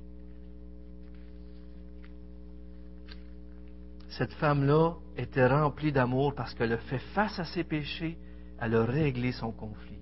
[4.11, 8.17] Cette femme-là était remplie d'amour parce qu'elle a fait face à ses péchés,
[8.61, 9.99] elle a réglé son conflit.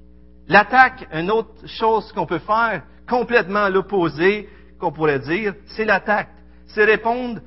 [0.47, 6.31] L'attaque, une autre chose qu'on peut faire, complètement l'opposé, qu'on pourrait dire, c'est l'attaque.
[6.69, 7.41] C'est répondre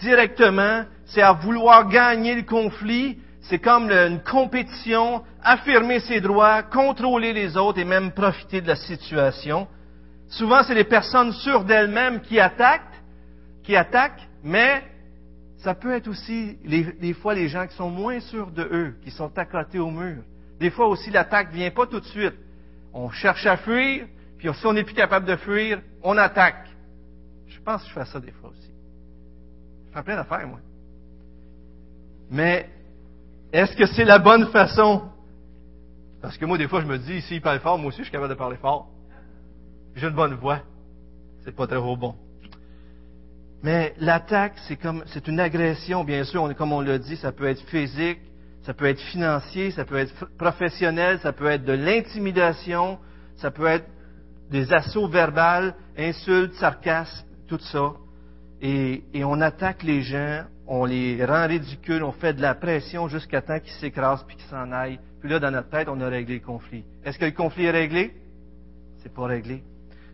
[0.00, 7.32] directement, c'est à vouloir gagner le conflit, c'est comme une compétition, affirmer ses droits, contrôler
[7.32, 9.66] les autres et même profiter de la situation.
[10.28, 12.82] Souvent, c'est les personnes sûres d'elles-mêmes qui attaquent,
[13.62, 14.82] qui attaquent, mais
[15.58, 19.10] ça peut être aussi des fois les gens qui sont moins sûrs de eux, qui
[19.10, 20.22] sont côté au mur.
[20.58, 22.34] Des fois aussi, l'attaque vient pas tout de suite.
[22.92, 24.06] On cherche à fuir,
[24.38, 26.66] puis si on n'est plus capable de fuir, on attaque.
[27.62, 28.70] Je pense que je fais ça des fois aussi.
[29.88, 30.58] Je fais plein d'affaires, moi.
[32.28, 32.68] Mais
[33.52, 35.02] est-ce que c'est la bonne façon?
[36.20, 38.10] Parce que moi, des fois, je me dis, s'il parle fort, moi aussi, je suis
[38.10, 38.88] capable de parler fort.
[39.94, 40.58] J'ai une bonne voix.
[41.44, 42.16] C'est pas très bon.
[43.62, 47.46] Mais l'attaque, c'est comme, c'est une agression, bien sûr, comme on l'a dit, ça peut
[47.46, 48.18] être physique,
[48.62, 52.98] ça peut être financier, ça peut être professionnel, ça peut être de l'intimidation,
[53.36, 53.86] ça peut être
[54.50, 57.24] des assauts verbales, insultes, sarcasmes,
[57.58, 57.92] tout ça.
[58.62, 63.42] Et, on attaque les gens, on les rend ridicules, on fait de la pression jusqu'à
[63.42, 65.00] temps qu'ils s'écrasent puis qu'ils s'en aillent.
[65.20, 66.84] Puis là, dans notre tête, on a réglé le conflit.
[67.04, 68.14] Est-ce que le conflit est réglé?
[69.02, 69.62] C'est pas réglé.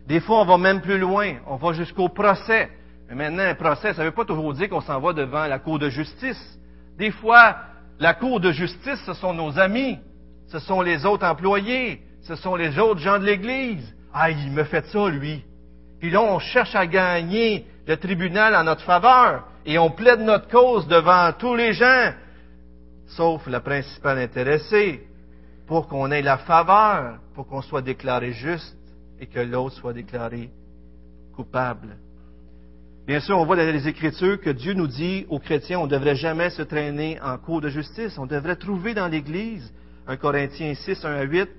[0.07, 1.35] Des fois, on va même plus loin.
[1.47, 2.69] On va jusqu'au procès.
[3.07, 5.59] Mais maintenant, un procès, ça ne veut pas toujours dire qu'on s'en va devant la
[5.59, 6.59] cour de justice.
[6.97, 7.55] Des fois,
[7.99, 9.99] la cour de justice, ce sont nos amis,
[10.47, 13.95] ce sont les autres employés, ce sont les autres gens de l'Église.
[14.13, 15.43] Ah, il me fait ça, lui.
[15.99, 20.47] Puis là, on cherche à gagner le tribunal en notre faveur et on plaide notre
[20.47, 22.13] cause devant tous les gens,
[23.07, 25.01] sauf la principale intéressée,
[25.67, 28.77] pour qu'on ait la faveur, pour qu'on soit déclaré juste
[29.19, 30.49] et que l'autre soit déclaré
[31.35, 31.97] coupable.
[33.05, 35.91] Bien sûr, on voit dans les Écritures que Dieu nous dit aux chrétiens, on ne
[35.91, 38.17] devrait jamais se traîner en cours de justice.
[38.17, 39.73] On devrait trouver dans l'Église,
[40.07, 41.49] 1 Corinthiens 6, 1 à 8,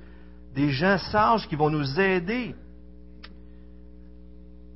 [0.55, 2.55] des gens sages qui vont nous aider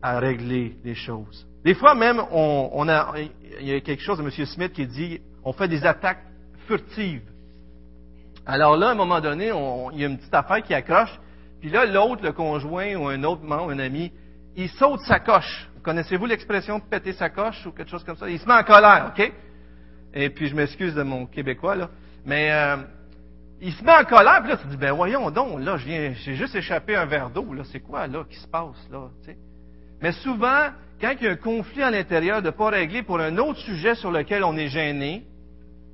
[0.05, 1.47] à régler les choses.
[1.65, 3.15] Des fois même, on, a,
[3.59, 4.31] il y a quelque chose de M.
[4.31, 6.23] Smith qui dit, on fait des attaques
[6.67, 7.23] furtives.
[8.45, 11.19] Alors là, à un moment donné, il y a une petite affaire qui accroche,
[11.59, 14.13] puis là, l'autre, le conjoint ou un autre membre, un ami,
[14.57, 15.71] il saute sa coche.
[15.83, 18.29] Connaissez-vous l'expression péter sa coche ou quelque chose comme ça?
[18.29, 19.33] Il se met en colère, OK?
[20.13, 21.89] Et puis, je m'excuse de mon québécois, là.
[22.27, 22.77] Mais, euh,
[23.63, 26.55] il se met en colère, puis là, tu dis, ben voyons donc, là, j'ai juste
[26.55, 29.09] échappé un verre d'eau, là, c'est quoi, là, qui se passe, là?
[30.01, 30.69] Mais souvent,
[31.01, 33.95] quand il y a un conflit à l'intérieur de pas régler pour un autre sujet
[33.95, 35.25] sur lequel on est gêné,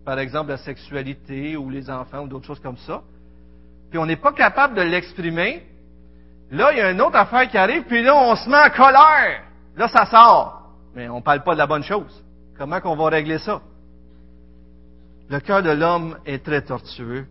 [0.04, 3.02] par exemple la sexualité ou les enfants ou d'autres choses comme ça,
[3.90, 5.64] puis on n'est pas capable de l'exprimer,
[6.50, 8.70] là, il y a une autre affaire qui arrive, puis là, on se met en
[8.70, 9.42] colère.
[9.76, 10.70] Là, ça sort.
[10.94, 12.24] Mais on ne parle pas de la bonne chose.
[12.56, 13.60] Comment qu'on va régler ça?
[15.28, 17.26] Le cœur de l'homme est très tortueux.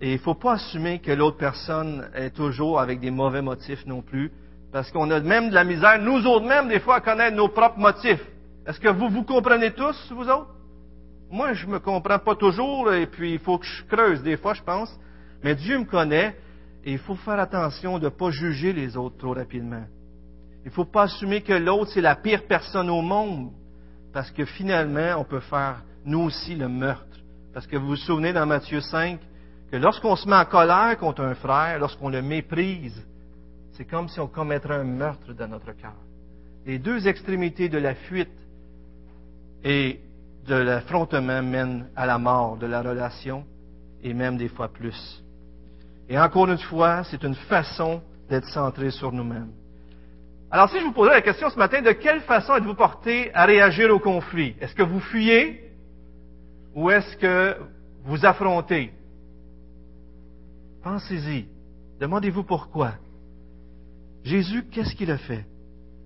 [0.00, 3.86] Et il ne faut pas assumer que l'autre personne est toujours avec des mauvais motifs
[3.86, 4.32] non plus.
[4.72, 7.48] Parce qu'on a même de la misère, nous autres même, des fois, à connaître nos
[7.48, 8.24] propres motifs.
[8.66, 10.48] Est-ce que vous vous comprenez tous, vous autres?
[11.30, 14.54] Moi, je me comprends pas toujours, et puis il faut que je creuse des fois,
[14.54, 14.90] je pense.
[15.44, 16.36] Mais Dieu me connaît,
[16.84, 19.84] et il faut faire attention de ne pas juger les autres trop rapidement.
[20.64, 23.50] Il ne faut pas assumer que l'autre, c'est la pire personne au monde,
[24.12, 27.18] parce que finalement, on peut faire, nous aussi, le meurtre.
[27.52, 29.20] Parce que vous vous souvenez dans Matthieu 5,
[29.70, 33.06] que lorsqu'on se met en colère contre un frère, lorsqu'on le méprise,
[33.82, 35.96] c'est comme si on commettrait un meurtre dans notre cœur.
[36.64, 38.30] Les deux extrémités de la fuite
[39.64, 39.98] et
[40.46, 43.44] de l'affrontement mènent à la mort de la relation,
[44.04, 45.24] et même des fois plus.
[46.08, 49.50] Et encore une fois, c'est une façon d'être centrés sur nous-mêmes.
[50.48, 53.46] Alors, si je vous posais la question ce matin, de quelle façon êtes-vous porté à
[53.46, 54.54] réagir au conflit?
[54.60, 55.72] Est-ce que vous fuyez
[56.76, 57.56] ou est-ce que
[58.04, 58.92] vous affrontez?
[60.84, 61.46] Pensez-y.
[61.98, 62.92] Demandez-vous pourquoi.
[64.24, 65.46] Jésus, qu'est-ce qu'il a fait?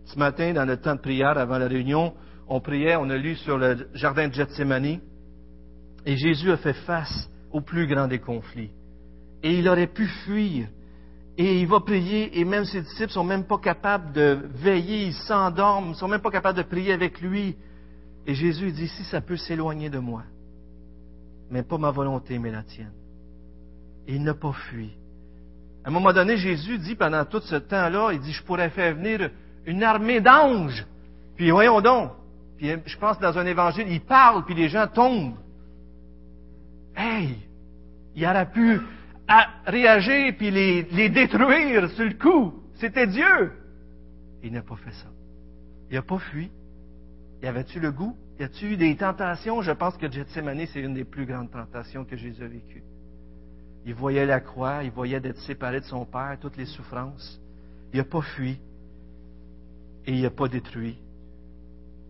[0.05, 2.15] Ce matin, dans le temps de prière avant la réunion,
[2.49, 5.01] on priait, on a lu sur le jardin de Gethsemane,
[6.05, 8.71] et Jésus a fait face au plus grand des conflits.
[9.43, 10.69] Et il aurait pu fuir.
[11.39, 15.15] Et il va prier, et même ses disciples sont même pas capables de veiller, ils
[15.15, 17.57] s'endorment, ils sont même pas capables de prier avec lui.
[18.27, 20.23] Et Jésus dit, si ça peut s'éloigner de moi,
[21.51, 22.93] mais pas ma volonté, mais la tienne.
[24.07, 24.93] Et il n'a pas fui.
[25.87, 28.97] À un moment donné, Jésus dit pendant tout ce temps-là, il dit, je pourrais faire
[28.97, 29.31] venir
[29.67, 30.85] une armée d'anges.
[31.37, 32.11] Puis voyons donc.
[32.59, 35.37] Puis je pense dans un évangile, il parle, puis les gens tombent.
[36.97, 37.37] Hey!
[38.17, 38.81] Il aurait pu
[39.65, 42.65] réagir puis les, les détruire sur le coup.
[42.75, 43.53] C'était Dieu.
[44.43, 45.07] Il n'a pas fait ça.
[45.89, 46.51] Il n'a pas fui.
[47.45, 48.17] Y avait-tu le goût?
[48.41, 49.63] Y a-tu eu des tentations?
[49.63, 52.83] Je pense que Gethsemane, c'est une des plus grandes tentations que Jésus a vécues.
[53.87, 57.41] Il voyait la croix, il voyait d'être séparé de son Père, toutes les souffrances.
[57.93, 58.59] Il n'a pas fui
[60.05, 60.99] et il n'a pas détruit,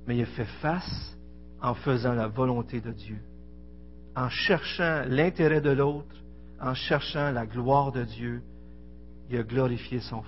[0.07, 1.17] mais il a fait face
[1.61, 3.19] en faisant la volonté de Dieu,
[4.15, 6.17] en cherchant l'intérêt de l'autre,
[6.61, 8.43] en cherchant la gloire de Dieu,
[9.29, 10.23] il a glorifié son,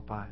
[0.00, 0.28] Père.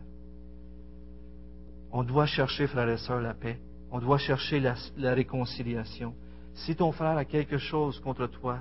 [1.91, 3.59] On doit chercher, frères et sœurs, la paix.
[3.91, 4.77] On doit chercher la,
[5.15, 6.15] réconciliation.
[6.55, 8.61] Si ton frère a quelque chose contre toi,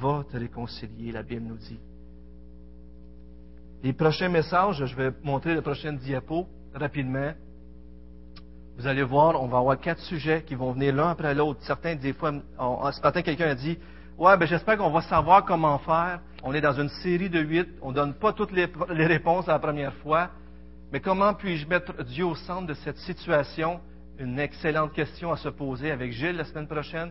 [0.00, 1.78] va te réconcilier, la Bible nous dit.
[3.82, 7.32] Les prochains messages, je vais montrer le prochain diapo rapidement.
[8.78, 11.60] Vous allez voir, on va avoir quatre sujets qui vont venir l'un après l'autre.
[11.62, 13.76] Certains, des fois, ce matin, quelqu'un a dit,
[14.18, 16.20] ouais, ben j'espère qu'on va savoir comment faire.
[16.42, 17.68] On est dans une série de huit.
[17.82, 20.30] On ne donne pas toutes les, les réponses à la première fois.
[20.92, 23.80] Mais comment puis-je mettre Dieu au centre de cette situation?
[24.18, 27.10] Une excellente question à se poser avec Gilles la semaine prochaine.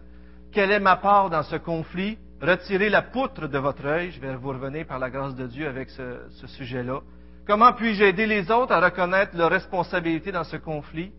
[0.51, 2.17] Quelle est ma part dans ce conflit?
[2.41, 4.11] Retirez la poutre de votre œil.
[4.11, 7.01] Je vais vous revenir par la grâce de Dieu avec ce, sujet-là.
[7.45, 11.11] Comment puis-je aider les autres à reconnaître leur responsabilité dans ce conflit?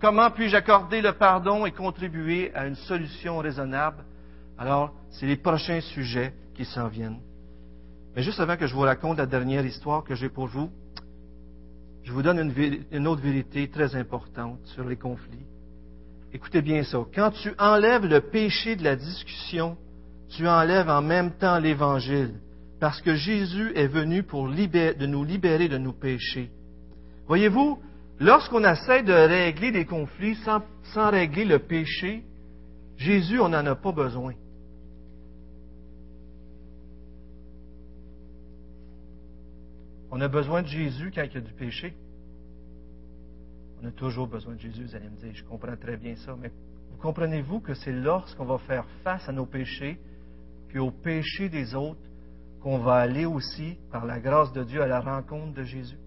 [0.00, 4.02] Comment puis-je accorder le pardon et contribuer à une solution raisonnable?
[4.56, 7.20] Alors, c'est les prochains sujets qui s'en viennent.
[8.16, 10.70] Mais juste avant que je vous raconte la dernière histoire que j'ai pour vous,
[12.04, 12.54] je vous donne
[12.90, 15.46] une, autre vérité très importante sur les conflits.
[16.32, 16.98] Écoutez bien ça.
[17.14, 19.76] Quand tu enlèves le péché de la discussion,
[20.30, 22.34] tu enlèves en même temps l'Évangile,
[22.80, 26.50] parce que Jésus est venu pour de nous libérer de nos péchés.
[27.26, 27.78] Voyez-vous,
[28.18, 30.62] lorsqu'on essaie de régler des conflits sans,
[30.94, 32.24] sans régler le péché,
[32.96, 34.34] Jésus, on n'en a pas besoin.
[40.10, 41.94] On a besoin de Jésus quand il y a du péché.
[43.82, 46.36] On a toujours besoin de Jésus, vous allez me dire, je comprends très bien ça,
[46.38, 46.50] mais
[46.90, 49.98] vous comprenez-vous que c'est lorsqu'on va faire face à nos péchés,
[50.70, 52.00] puis aux péchés des autres,
[52.62, 55.98] qu'on va aller aussi, par la grâce de Dieu, à la rencontre de Jésus?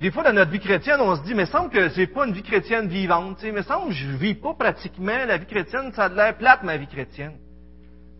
[0.00, 2.34] Des fois, dans notre vie chrétienne, on se dit, mais semble que j'ai pas une
[2.34, 3.38] vie chrétienne vivante.
[3.42, 5.90] Il me semble que je vis pas pratiquement la vie chrétienne.
[5.94, 7.32] Ça a l'air plate, ma vie chrétienne.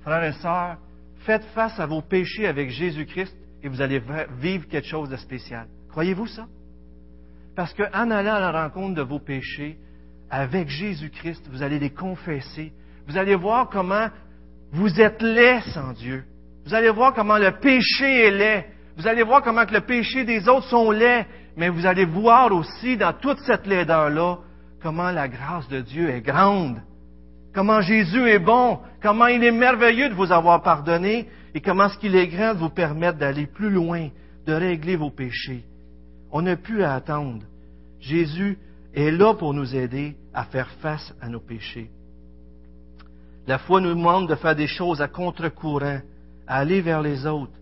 [0.00, 0.78] Frères et sœurs,
[1.26, 4.00] faites face à vos péchés avec Jésus-Christ et vous allez
[4.38, 5.66] vivre quelque chose de spécial.
[5.90, 6.46] Croyez-vous ça?
[7.54, 9.78] Parce qu'en allant à la rencontre de vos péchés,
[10.30, 12.72] avec Jésus-Christ, vous allez les confesser.
[13.06, 14.08] Vous allez voir comment
[14.72, 16.24] vous êtes laid sans Dieu.
[16.64, 18.66] Vous allez voir comment le péché est laid.
[18.96, 21.26] Vous allez voir comment que le péché des autres sont laids.
[21.56, 24.38] Mais vous allez voir aussi dans toute cette laideur-là
[24.82, 26.80] comment la grâce de Dieu est grande.
[27.54, 28.78] Comment Jésus est bon.
[29.02, 32.58] Comment il est merveilleux de vous avoir pardonné et comment ce qu'il est grand de
[32.58, 34.08] vous permettre d'aller plus loin,
[34.46, 35.64] de régler vos péchés.
[36.30, 37.44] On n'a plus à attendre.
[37.98, 38.58] Jésus
[38.94, 41.90] est là pour nous aider à faire face à nos péchés.
[43.46, 46.00] La foi nous demande de faire des choses à contre-courant,
[46.46, 47.52] à aller vers les autres.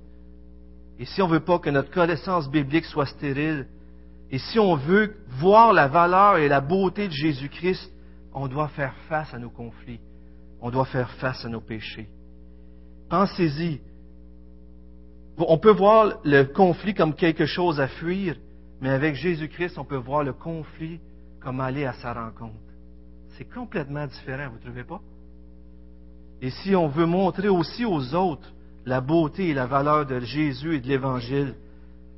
[0.99, 3.67] Et si on ne veut pas que notre connaissance biblique soit stérile,
[4.31, 7.93] et si on veut voir la valeur et la beauté de Jésus-Christ,
[8.33, 10.01] on doit faire face à nos conflits.
[10.61, 12.09] On doit faire face à nos péchés.
[13.11, 13.81] Pensez-y.
[15.37, 18.37] On peut voir le conflit comme quelque chose à fuir,
[18.81, 21.01] mais avec Jésus-Christ, on peut voir le conflit
[21.41, 22.55] comme aller à sa rencontre.
[23.37, 25.01] C'est complètement différent, vous ne trouvez pas?
[26.43, 28.53] Et si on veut montrer aussi aux autres
[28.85, 31.55] la beauté et la valeur de Jésus et de l'Évangile,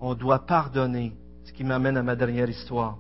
[0.01, 1.13] on doit pardonner,
[1.45, 2.97] ce qui m'amène à ma dernière histoire.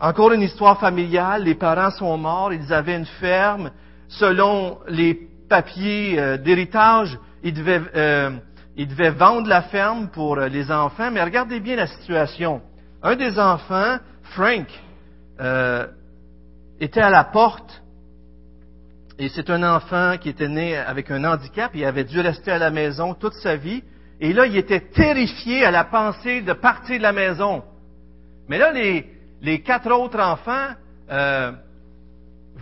[0.00, 3.70] Encore une histoire familiale, les parents sont morts, ils avaient une ferme,
[4.08, 5.14] selon les
[5.48, 8.30] papiers euh, d'héritage, ils devaient euh,
[8.76, 12.60] il devait vendre la ferme pour euh, les enfants, mais regardez bien la situation.
[13.02, 14.66] Un des enfants, Frank,
[15.40, 15.86] euh,
[16.80, 17.82] était à la porte
[19.18, 22.58] et c'est un enfant qui était né avec un handicap, il avait dû rester à
[22.58, 23.82] la maison toute sa vie.
[24.20, 27.62] Et là, il était terrifié à la pensée de partir de la maison.
[28.48, 29.08] Mais là, les,
[29.40, 30.68] les quatre autres enfants
[31.10, 31.52] euh,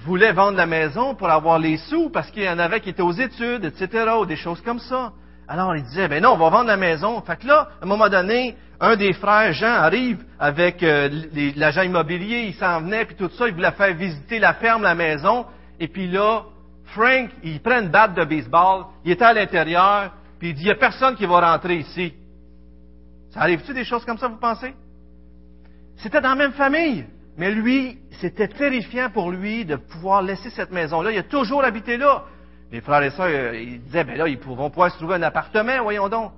[0.05, 3.03] voulaient vendre la maison pour avoir les sous parce qu'il y en avait qui étaient
[3.03, 5.12] aux études, etc., ou des choses comme ça.
[5.48, 7.20] Alors, ils disaient, ben non, on va vendre la maison.
[7.22, 11.09] Fait que là, à un moment donné, un des frères, Jean, arrive avec euh,
[11.57, 14.94] l'agent immobilier, il s'en venait, puis tout ça, il voulait faire visiter la ferme, la
[14.94, 15.46] maison.
[15.83, 16.45] Et puis là,
[16.95, 20.66] Frank, il prend une batte de baseball, il était à l'intérieur, puis il dit, il
[20.66, 22.14] n'y a personne qui va rentrer ici.
[23.30, 24.74] Ça arrive-tu des choses comme ça, vous pensez?
[25.97, 27.05] C'était dans la même famille.
[27.37, 31.11] Mais lui, c'était terrifiant pour lui de pouvoir laisser cette maison-là.
[31.11, 32.26] Il a toujours habité là.
[32.70, 35.22] Les frères et sœurs, euh, ils disaient, ben là, ils pourront pouvoir se trouver un
[35.22, 36.30] appartement, voyons donc.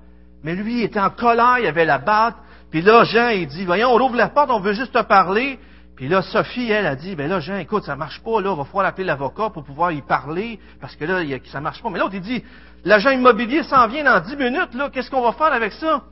[0.43, 2.37] Mais lui, il était en colère, il avait la batte.
[2.71, 5.59] Puis là, Jean, il dit, voyons, on ouvre la porte, on veut juste te parler.
[5.97, 8.57] Puis là, Sophie, elle, a dit, ben là, Jean, écoute, ça marche pas, là, il
[8.57, 11.91] va falloir appeler l'avocat pour pouvoir y parler, parce que là, il, ça marche pas.
[11.91, 12.43] Mais l'autre, il dit,
[12.85, 16.03] l'agent immobilier s'en vient dans dix minutes, là, qu'est-ce qu'on va faire avec ça?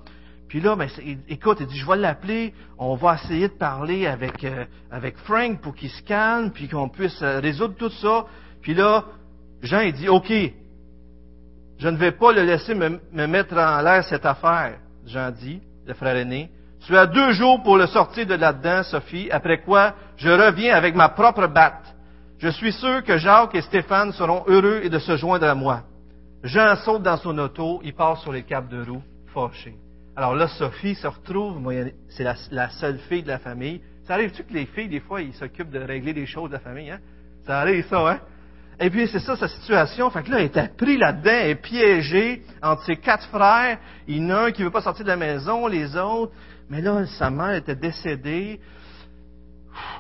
[0.49, 0.89] Puis là, ben,
[1.29, 5.61] écoute, il dit, je vais l'appeler, on va essayer de parler avec, euh, avec Frank
[5.61, 8.27] pour qu'il se calme, puis qu'on puisse euh, résoudre tout ça.
[8.61, 9.05] Puis là,
[9.63, 10.31] Jean, il dit, OK,
[11.79, 15.61] je ne vais pas le laisser me, me mettre en l'air cette affaire, Jean dit,
[15.87, 16.51] le frère aîné.
[16.87, 20.97] Tu as deux jours pour le sortir de là-dedans, Sophie, après quoi je reviens avec
[20.97, 21.95] ma propre batte.
[22.39, 25.83] Je suis sûr que Jacques et Stéphane seront heureux et de se joindre à moi.
[26.43, 29.03] Jean saute dans son auto, il part sur les câbles de roue,
[29.33, 29.75] fâché.
[30.17, 31.63] Alors là, Sophie se retrouve,
[32.09, 33.81] c'est la, seule fille de la famille.
[34.05, 36.61] Ça arrive-tu que les filles, des fois, ils s'occupent de régler des choses de la
[36.61, 36.99] famille, hein?
[37.47, 38.21] Ça arrive ça, hein?
[38.81, 40.11] Et puis c'est ça sa situation.
[40.11, 43.79] Fait que là, elle était pris là-dedans, elle est piégée entre ses quatre frères.
[44.09, 46.33] Il y en a un qui veut pas sortir de la maison, les autres.
[46.69, 48.61] Mais là, sa mère était décédée.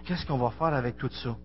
[0.04, 1.36] Qu'est-ce qu'on va faire avec tout ça?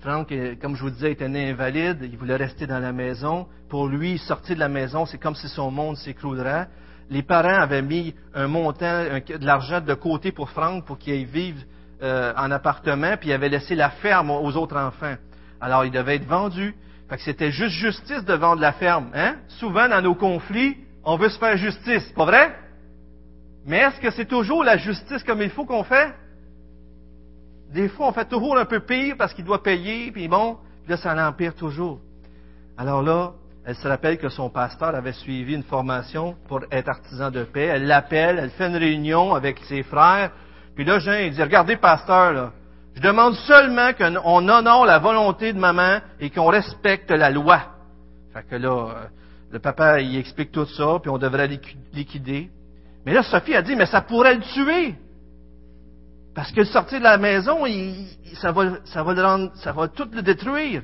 [0.00, 1.98] Franck, euh, comme je vous disais, était né invalide.
[2.02, 3.46] Il voulait rester dans la maison.
[3.68, 6.68] Pour lui, sortir de la maison, c'est comme si son monde s'écroulerait.
[7.10, 11.64] Les parents avaient mis un montant, de l'argent de côté pour Franck pour qu'il vive
[12.02, 15.16] euh, en appartement, puis il avait laissé la ferme aux autres enfants.
[15.60, 16.74] Alors, il devait être vendu.
[17.08, 19.10] Fait que c'était juste justice de vendre la ferme.
[19.14, 19.36] Hein?
[19.48, 22.12] Souvent, dans nos conflits, on veut se faire justice.
[22.14, 22.54] Pas vrai?
[23.68, 26.14] Mais est-ce que c'est toujours la justice comme il faut qu'on fait?
[27.70, 30.56] Des fois, on fait toujours un peu pire parce qu'il doit payer, puis bon,
[30.88, 32.00] là, ça l'empire toujours.
[32.78, 33.32] Alors là,
[33.66, 37.66] elle se rappelle que son pasteur avait suivi une formation pour être artisan de paix.
[37.66, 40.30] Elle l'appelle, elle fait une réunion avec ses frères.
[40.74, 42.52] Puis là, Jean, il dit, regardez, pasteur,
[42.94, 47.60] je demande seulement qu'on honore la volonté de maman et qu'on respecte la loi.
[48.32, 48.94] Fait que là, euh,
[49.50, 51.50] le papa, il explique tout ça, puis on devrait
[51.92, 52.48] liquider.
[53.04, 54.94] Mais là, Sophie a dit, mais ça pourrait le tuer.
[56.34, 57.64] Parce que sortir de la maison,
[58.34, 60.82] ça, va, le rendre, ça va tout le détruire.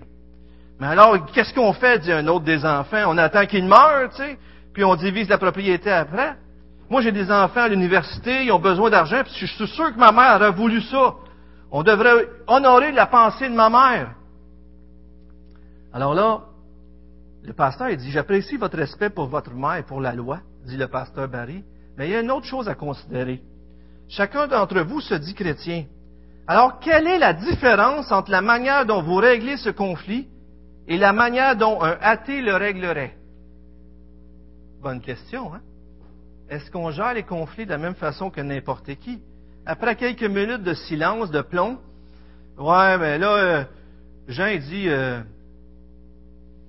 [0.81, 3.05] Mais alors, qu'est-ce qu'on fait, dit un autre des enfants?
[3.07, 4.11] On attend qu'il meure,
[4.73, 6.35] puis on divise la propriété après.
[6.91, 9.99] Moi, j'ai des enfants à l'université, ils ont besoin d'argent, puis je suis sûr que
[9.99, 11.15] ma mère aurait voulu ça.
[11.71, 14.11] On devrait honorer la pensée de ma mère.
[15.93, 16.41] Alors là,
[17.45, 20.77] le pasteur, il dit, j'apprécie votre respect pour votre mère et pour la loi, dit
[20.77, 21.63] le pasteur Barry.
[21.97, 23.43] Mais il y a une autre chose à considérer.
[24.09, 25.85] Chacun d'entre vous se dit chrétien.
[26.47, 30.29] Alors, quelle est la différence entre la manière dont vous réglez ce conflit
[30.87, 33.17] et la manière dont un athée le réglerait?
[34.83, 35.61] Bonne question, hein?
[36.51, 39.23] Est-ce qu'on gère les conflits de la même façon que n'importe qui?
[39.65, 41.79] Après quelques minutes de silence, de plomb,
[42.59, 43.65] ouais, mais là, euh,
[44.29, 45.23] Jean dit, euh,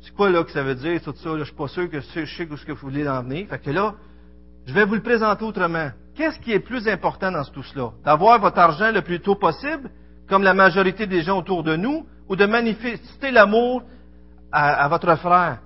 [0.01, 1.99] c'est quoi là que ça veut dire, tout ça, là, je suis pas sûr que
[1.99, 3.47] je sais où ce que vous voulez en venir.
[3.49, 3.95] Fait que là,
[4.65, 5.89] je vais vous le présenter autrement.
[6.15, 7.91] Qu'est-ce qui est plus important dans tout cela?
[8.03, 9.89] D'avoir votre argent le plus tôt possible,
[10.27, 13.83] comme la majorité des gens autour de nous, ou de manifester l'amour
[14.51, 15.59] à, votre frère?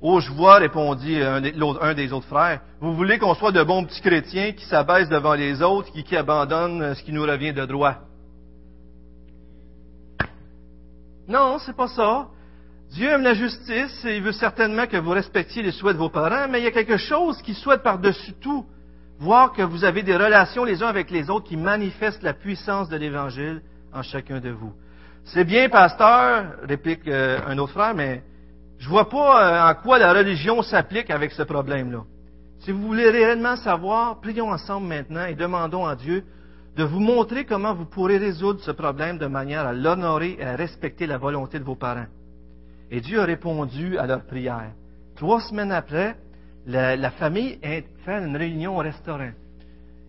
[0.00, 2.60] Oh, je vois, répondit un, des autres frères.
[2.80, 6.16] Vous voulez qu'on soit de bons petits chrétiens qui s'abaissent devant les autres, qui, qui
[6.16, 7.94] abandonnent ce qui nous revient de droit?
[11.28, 12.26] Non, c'est pas ça.
[12.92, 16.10] Dieu aime la justice et il veut certainement que vous respectiez les souhaits de vos
[16.10, 18.66] parents, mais il y a quelque chose qu'il souhaite par-dessus tout,
[19.18, 22.90] voir que vous avez des relations les uns avec les autres qui manifestent la puissance
[22.90, 23.62] de l'Évangile
[23.94, 24.74] en chacun de vous.
[25.24, 28.22] C'est bien, pasteur, réplique euh, un autre frère, mais
[28.78, 32.02] je vois pas euh, en quoi la religion s'applique avec ce problème-là.
[32.58, 36.24] Si vous voulez réellement savoir, prions ensemble maintenant et demandons à Dieu
[36.76, 40.56] de vous montrer comment vous pourrez résoudre ce problème de manière à l'honorer et à
[40.56, 42.06] respecter la volonté de vos parents.
[42.92, 44.70] Et Dieu a répondu à leur prière.
[45.16, 46.14] Trois semaines après,
[46.66, 47.58] la, la famille
[48.04, 49.30] fait une réunion au restaurant.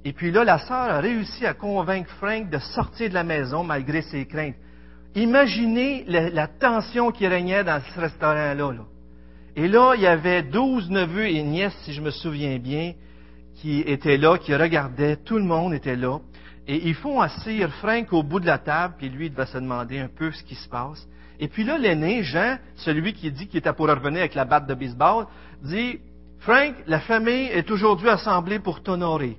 [0.06, 3.64] Et puis là, la sœur a réussi à convaincre Frank de sortir de la maison
[3.64, 4.56] malgré ses craintes.
[5.16, 8.54] Imaginez la, tension qui régnait dans ce restaurant-là.
[8.56, 8.86] Là.
[9.56, 12.94] Et là, il y avait douze neveux et nièces, si je me souviens bien,
[13.56, 15.16] qui étaient là, qui regardaient.
[15.16, 16.20] Tout le monde était là.
[16.68, 19.58] Et ils font asseoir Frank au bout de la table, puis lui, il va se
[19.58, 21.08] demander un peu ce qui se passe.
[21.40, 24.68] Et puis là, l'aîné, Jean, celui qui dit qu'il était pour revenir avec la batte
[24.68, 25.26] de baseball,
[25.62, 26.00] dit,
[26.40, 29.38] Frank, la famille est aujourd'hui assemblée pour t'honorer.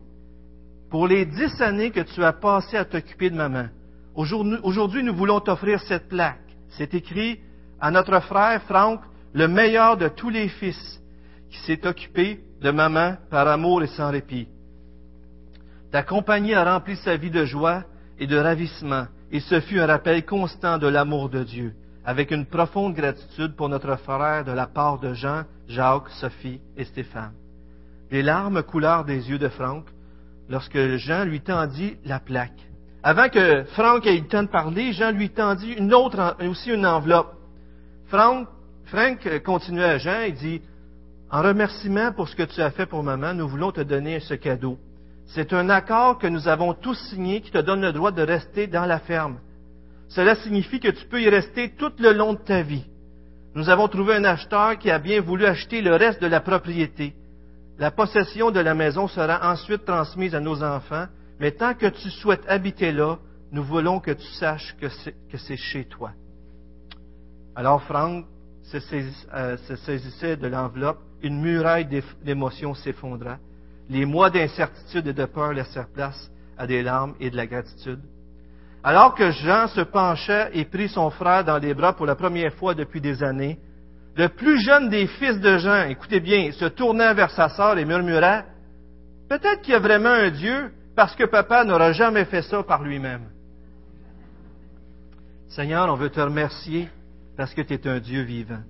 [0.91, 3.67] Pour les dix années que tu as passées à t'occuper de maman.
[4.15, 6.39] Aujourd'hui, nous voulons t'offrir cette plaque.
[6.71, 7.41] C'est écrit
[7.81, 9.01] à notre frère Frank,
[9.33, 11.01] le meilleur de tous les fils,
[11.51, 14.49] qui s'est occupé de maman par amour et sans répit.
[15.95, 17.85] Ta compagnie a rempli sa vie de joie
[18.19, 21.73] et de ravissement, et ce fut un rappel constant de l'amour de Dieu,
[22.05, 26.83] avec une profonde gratitude pour notre frère de la part de Jean, Jacques, Sophie et
[26.83, 27.35] Stéphane.
[28.11, 29.85] Les larmes coulèrent des yeux de Franck
[30.49, 32.59] lorsque Jean lui tendit la plaque.
[33.05, 36.73] Avant que Franck ait eu le temps de parler, Jean lui tendit une autre, aussi
[36.73, 37.37] une enveloppe.
[38.09, 38.49] Franck
[38.87, 40.61] Frank continuait à Jean et dit,
[41.31, 44.35] En remerciement pour ce que tu as fait pour maman, nous voulons te donner ce
[44.35, 44.77] cadeau.
[45.27, 48.67] C'est un accord que nous avons tous signé qui te donne le droit de rester
[48.67, 49.39] dans la ferme.
[50.09, 52.85] Cela signifie que tu peux y rester tout le long de ta vie.
[53.55, 57.15] Nous avons trouvé un acheteur qui a bien voulu acheter le reste de la propriété.
[57.79, 61.07] La possession de la maison sera ensuite transmise à nos enfants,
[61.41, 63.19] mais tant que tu souhaites habiter là,
[63.51, 64.89] nous voulons que tu saches que
[65.37, 66.13] c'est chez toi.
[67.57, 68.27] Alors Franck
[68.75, 71.87] euh, se, saisissait de l'enveloppe, une muraille
[72.25, 73.39] d'émotions s'effondra.
[73.89, 78.01] Les mois d'incertitude et de peur laissèrent place à des larmes et de la gratitude.
[78.83, 82.53] Alors que Jean se penchait et prit son frère dans les bras pour la première
[82.55, 83.59] fois depuis des années,
[84.17, 87.85] le plus jeune des fils de Jean, écoutez bien, se tourna vers sa sœur et
[87.85, 88.45] murmura,
[89.29, 92.83] Peut-être qu'il y a vraiment un Dieu parce que papa n'aura jamais fait ça par
[92.83, 93.31] lui-même.
[95.49, 96.89] Seigneur, on veut te remercier
[97.37, 98.63] parce que tu es un Dieu vivant.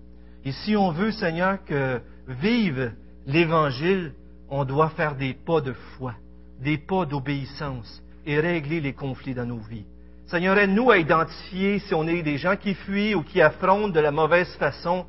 [0.45, 2.93] Et si on veut, Seigneur, que vive
[3.27, 4.13] l'Évangile,
[4.57, 6.15] on doit faire des pas de foi,
[6.61, 9.85] des pas d'obéissance et régler les conflits dans nos vies.
[10.27, 13.99] Seigneur, aide-nous à identifier si on est des gens qui fuient ou qui affrontent de
[13.99, 15.07] la mauvaise façon,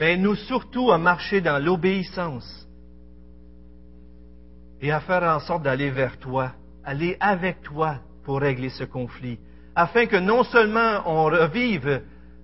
[0.00, 2.66] mais nous surtout à marcher dans l'obéissance
[4.80, 6.50] et à faire en sorte d'aller vers toi,
[6.84, 9.38] aller avec toi pour régler ce conflit,
[9.76, 12.02] afin que non seulement on revive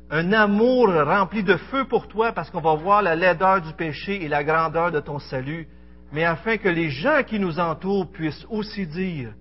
[0.09, 4.23] un amour rempli de feu pour toi parce qu'on va voir la laideur du péché
[4.23, 5.67] et la grandeur de ton salut,
[6.15, 9.35] mais afin que les gens qui nous entourent puissent aussi dire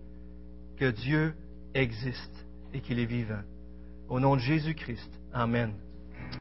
[0.75, 1.35] que Dieu
[1.75, 3.43] existe et qu'il est vivant.
[4.09, 5.11] Au nom de Jésus-Christ.
[5.31, 5.71] Amen.